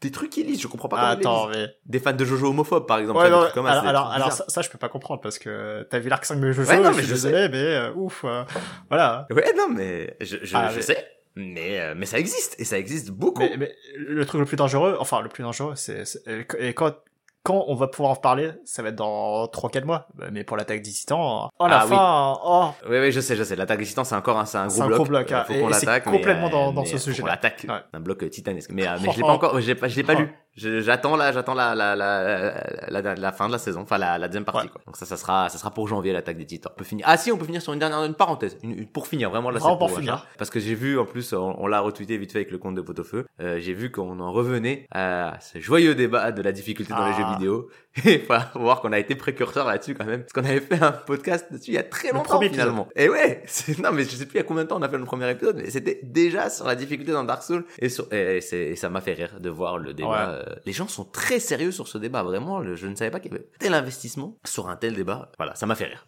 [0.00, 0.60] des trucs qu'ils lisent.
[0.60, 1.56] Je comprends pas comment ils les Attends, lisent.
[1.58, 1.66] mais.
[1.86, 3.20] Des fans de Jojo homophobes par exemple.
[3.20, 6.00] Ouais, non, comme alors, alors, alors ça, ça, je peux pas comprendre parce que t'as
[6.00, 8.22] vu l'arc 5 de Jojo, Ouais, non, je mais suis je désolé, mais euh, ouf,
[8.24, 8.42] euh,
[8.88, 9.28] voilà.
[9.30, 11.06] Ouais non mais je, je, Ah, je mais- sais,
[11.36, 13.42] mais euh, mais ça existe et ça existe beaucoup.
[13.42, 16.22] Mais, mais le truc le plus dangereux, enfin le plus dangereux, c'est c'est-
[16.58, 16.96] et quand
[17.42, 20.06] quand on va pouvoir en parler, ça va être dans 3-4 mois.
[20.32, 21.90] Mais pour l'attaque des titans, oh la Ah, oui.
[21.96, 23.56] fin, oh, Oui, oui, je sais, je sais.
[23.56, 24.96] L'attaque des titans, c'est encore un, c'est un gros C'est un bloc.
[24.98, 25.44] gros bloc, Euh, hein.
[25.46, 26.04] faut Et- qu'on l'attaque.
[26.04, 27.28] complètement mais, dans- euh, dans mais ce qu'on sujet-là.
[27.30, 27.66] l'attaque.
[27.68, 27.74] Ouais.
[27.94, 28.70] Un bloc titanesque.
[28.72, 30.20] Mais, euh, mais je l'ai pas encore, je l'ai pas, je l'ai pas Oh.
[30.20, 30.34] lu.
[30.56, 32.52] J'attends là, j'attends la, la, la,
[32.88, 33.82] la, la, la fin de la saison.
[33.82, 34.80] Enfin, la, la deuxième partie, quoi.
[34.84, 36.72] Donc ça, ça sera, ça sera pour janvier, l'attaque des titans.
[36.74, 37.04] On peut finir.
[37.08, 38.58] Ah si, on peut finir sur une dernière, une parenthèse.
[38.62, 40.26] Une, une- pour finir, vraiment, là, pour finir.
[40.38, 42.74] Parce que j'ai vu, en plus, on, on l'a retweeté vite fait avec le compte
[42.74, 43.26] de Potofeu.
[43.40, 47.12] Euh, j'ai vu qu'on en revenait à ce joyeux débat de la difficulté dans les
[47.14, 47.18] Ah.
[47.18, 47.68] jeux vidéo.
[48.04, 48.18] Et
[48.52, 50.22] faut voir qu'on a été précurseur là-dessus quand même.
[50.22, 52.60] Parce qu'on avait fait un podcast dessus il y a très Le longtemps épisode.
[52.60, 52.88] finalement.
[52.96, 53.42] Et ouais,
[53.82, 55.04] non mais je sais plus il y a combien de temps on a fait le
[55.04, 57.64] premier épisode, mais c'était déjà sur la difficulté dans Dark Souls.
[57.78, 60.08] Et, sur, et, c'est, et ça m'a fait rire de voir le débat.
[60.10, 60.16] Ouais.
[60.48, 62.62] euh, les gens sont très sérieux sur ce débat, vraiment.
[62.74, 65.30] je ne savais pas qu'il y avait tel investissement sur un tel débat.
[65.38, 66.06] Voilà, ça m'a fait rire.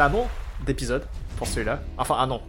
[0.00, 0.26] Un nom
[0.66, 1.04] d'épisode
[1.36, 1.80] pour celui-là.
[1.96, 2.40] Enfin, un nom.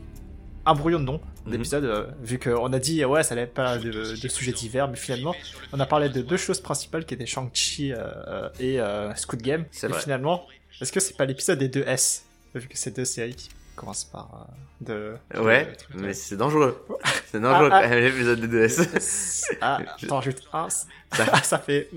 [0.65, 1.51] Un brouillon de nom Mhm.
[1.53, 4.97] d'épisode, euh, vu qu'on a dit, ouais, ça n'allait pas de, de sujets divers, mais
[4.97, 5.33] finalement,
[5.73, 7.97] on a parlé de deux choses principales qui étaient Shang-Chi euh,
[8.27, 9.65] euh, et euh, Squid Game.
[9.71, 10.01] C'est et vrai.
[10.01, 10.45] finalement,
[10.81, 13.49] est-ce que c'est pas l'épisode des deux S Vu que c'est deux séries qui
[13.79, 14.47] commencent par
[14.83, 15.41] euh, de.
[15.41, 16.85] Ouais, de- mais c'est dangereux.
[17.31, 19.43] C'est dangereux Ah, quand même l'épisode des 2S.
[19.61, 20.69] Ah, attends, juste un.
[20.69, 20.85] Ça-
[21.31, 21.89] Ah, ça fait.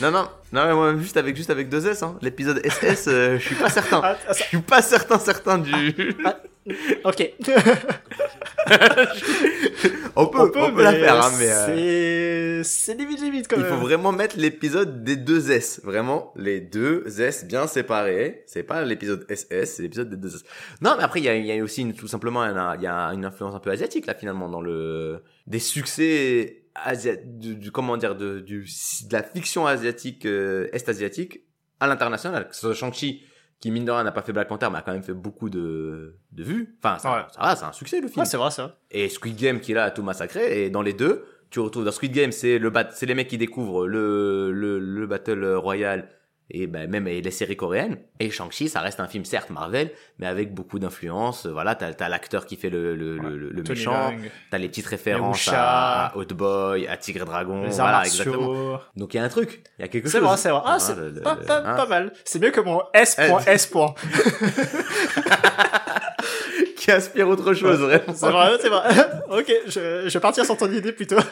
[0.00, 2.16] non, non, non, mais moi, juste avec, juste avec deux S, hein.
[2.22, 4.00] L'épisode SS, euh, je suis pas certain.
[4.02, 6.16] Ah, ah, Je suis pas certain, certain du.
[7.04, 7.32] Ok.
[10.16, 11.50] on peut, on peut, la faire, hein, mais.
[11.50, 12.48] euh, C'est.
[12.64, 13.72] C'est limite, limite quand Il même.
[13.72, 15.80] faut vraiment mettre l'épisode des deux S.
[15.84, 18.42] Vraiment, les deux S bien séparés.
[18.46, 20.42] C'est pas l'épisode SS, c'est l'épisode des deux S.
[20.80, 22.44] Non, mais après, il y a, il y a aussi une- tout simplement
[22.74, 27.14] il y a une influence un peu asiatique, là, finalement, dans le, des succès asia...
[27.16, 28.60] du, du- comment dire, de, du,
[29.08, 31.42] de la fiction asiatique, euh, est-asiatique
[31.80, 32.48] à l'international.
[32.48, 33.22] Que ce soit Shang-Chi,
[33.60, 35.50] qui, mine de rien, n'a pas fait Black Panther, mais a quand même fait beaucoup
[35.50, 36.76] de, de vues.
[36.82, 37.22] Enfin, ça, Ouais.
[37.34, 38.76] ça va, c'est un succès, le film Ouais, c'est vrai, ça.
[38.90, 41.84] et Squid Game qui est là à tout massacrer et dans les deux tu retrouves
[41.86, 45.44] dans Squid Game c'est le bat c'est les mecs qui découvrent le le, le battle
[45.54, 46.08] royal
[46.50, 47.98] et ben même et les séries coréennes.
[48.20, 51.46] Et Shang-Chi ça reste un film certes Marvel mais avec beaucoup d'influence.
[51.46, 54.12] Voilà t'as t'as l'acteur qui fait le le, le, le- méchant.
[54.50, 57.64] T'as les petites références à, à Hot Boy à Tigre Dragon.
[57.64, 58.80] Les voilà exactement.
[58.96, 59.62] Donc il y a un truc.
[59.78, 60.26] Il y a quelque C'est chose.
[60.26, 60.62] vrai, c'est vrai.
[60.64, 62.12] Ah, Hein, c'est pas, pas, hein, pas mal.
[62.24, 63.66] C'est mieux que mon S.S.
[63.66, 63.94] point.
[66.76, 68.14] qui inspire autre chose vraiment.
[68.14, 68.88] C'est vrai, c'est vrai.
[69.38, 71.16] ok, je, je vais partir sur ton idée plutôt.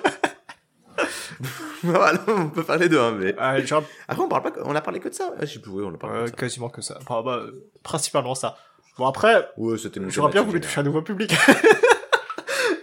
[1.82, 5.00] voilà on peut deux hein, mais Euh, genre, après on parle pas on a parlé
[5.00, 6.68] que de ça je sais plus oui on a parlé euh, que de ça quasiment
[6.68, 6.98] que ça.
[7.08, 8.56] Bah, euh, principalement ça.
[8.98, 9.76] Bon, après, Ouais,
[10.08, 10.84] j'aurais bien voulu toucher un générale.
[10.86, 11.30] nouveau public.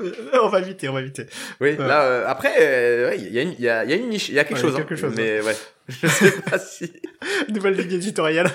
[0.43, 1.25] on va éviter, on va éviter.
[1.61, 1.77] Oui, Ouais.
[1.87, 3.95] là, euh, après, euh, ouais, il y, a une- il y, a, il y a
[3.95, 4.75] une niche, il y a quelque Ouais, chose.
[4.75, 5.55] quelque hein, chose, mais ouais,
[5.89, 6.91] je sais pas si.
[7.49, 8.49] Nouvelle ligne éditoriale.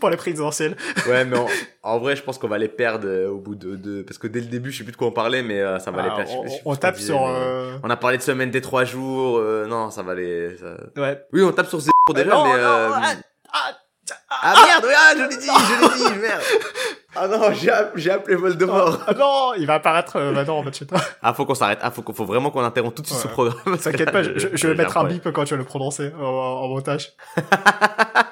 [0.00, 0.76] pour les présidentielles.
[1.08, 1.46] Ouais, mais en,
[1.82, 4.26] en vrai, je pense qu'on va les perdre euh, au bout de, de, parce que
[4.26, 6.08] dès le début, je sais plus de quoi on parlait, mais euh, ça va Ah,
[6.18, 6.44] les perdre.
[6.64, 7.26] On, je tape sur.
[7.26, 10.76] euh, On a parlé de semaine des trois jours, euh, non, ça va les, ça-
[11.00, 11.20] Ouais.
[11.32, 12.90] Oui, on tape sur zéro déjà, non, mais, non, euh,
[13.52, 13.78] ah,
[14.42, 16.42] ah, Ah merde, ah, je l'ai dit, je l'ai dit, merde.
[17.16, 18.98] Ah non, j'ai app- j'ai appelé Voldemort.
[19.06, 21.00] ah non, il va apparaître euh, maintenant en bas de chez toi.
[21.22, 21.78] Ah, faut qu'on s'arrête.
[21.82, 23.22] Ah, faut, qu'on- faut vraiment qu'on interrompe tout de suite Ouais.
[23.24, 23.78] ce programme.
[23.82, 26.24] T'inquiète pas, je, je- je vais mettre un bip quand tu vas le prononcer en,
[26.24, 27.12] en montage.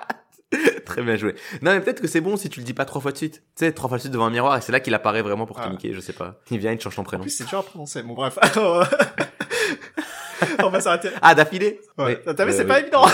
[0.85, 1.35] Très bien joué.
[1.63, 3.37] Non, mais peut-être que c'est bon si tu le dis pas trois fois de suite.
[3.57, 5.47] Tu sais, trois fois de suite devant un miroir et c'est là qu'il apparaît vraiment
[5.47, 5.71] pour te Ah.
[5.71, 6.35] niquer, je sais pas.
[6.51, 7.23] Il vient, il te change ton En prénom.
[7.23, 8.03] plus, c'est dur à prononcer.
[8.03, 8.37] Bon, bref.
[10.63, 11.09] on va s'arrêter.
[11.23, 11.81] Ah, d'affilée?
[11.97, 12.21] Ouais.
[12.37, 13.07] T'as vu, Euh, c'est pas évident.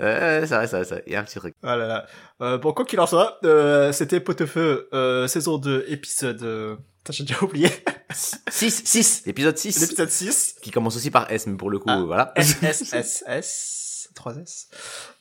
[0.00, 1.00] Euh, ça va, ça va, ça va.
[1.06, 1.54] Il y a un petit truc.
[1.62, 2.06] Ah là là.
[2.40, 6.42] Euh, bon, quoi qu'il en soit, euh, c'était Pot-au-Feu, euh, saison 2, épisode...
[6.42, 6.76] Euh...
[7.04, 7.68] Putain, j'ai déjà oublié.
[8.12, 9.80] 6, 6, épisode 6.
[9.80, 10.56] L'épisode 6.
[10.62, 12.02] Qui commence aussi par S, mais pour le coup, Ah.
[12.06, 12.32] voilà.
[12.36, 14.66] S, S, S, S, 3S.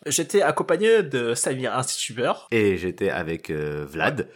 [0.05, 4.27] J'étais accompagné de Samir Instituteur, Et j'étais avec euh, Vlad.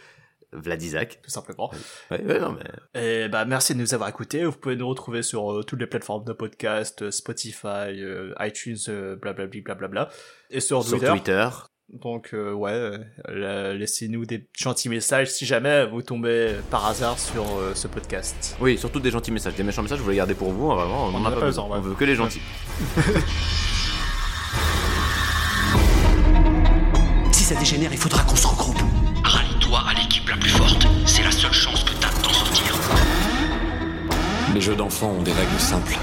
[0.54, 1.20] Vlad Isaac.
[1.22, 1.70] tout simplement.
[2.10, 2.52] Ouais, ouais, non,
[2.94, 3.00] mais...
[3.24, 4.44] Et bah, merci de nous avoir écoutés.
[4.44, 7.66] Vous pouvez nous retrouver sur euh, toutes les plateformes de podcast, euh, Spotify,
[8.00, 10.08] euh, iTunes, euh, blablabli, blablabla.
[10.50, 11.10] Et sur, Sur Twitter.
[11.12, 11.48] Twitter.
[11.92, 12.98] Donc, euh, ouais, euh,
[13.28, 18.56] la- laissez-nous des gentils messages si jamais vous tombez par hasard sur euh, ce podcast.
[18.60, 19.54] Oui, surtout des gentils messages.
[19.54, 21.06] Des méchants messages, vous les gardez pour vous, hein, vraiment.
[21.08, 21.64] On, On en a a pas pas besoin.
[21.64, 21.84] besoin, ouais.
[21.84, 22.40] On veut que les gentils.
[27.32, 28.63] Si ça dégénère, il faudra qu'on se regroupe.
[34.54, 35.98] Les jeux d'enfants ont des règles simples.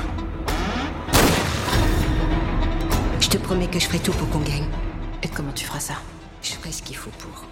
[3.22, 4.68] Je te promets que je ferai tout pour qu'on gagne.
[5.24, 5.94] Et comment tu feras ça?
[6.44, 7.46] Je ferai ce qu'il faut pour.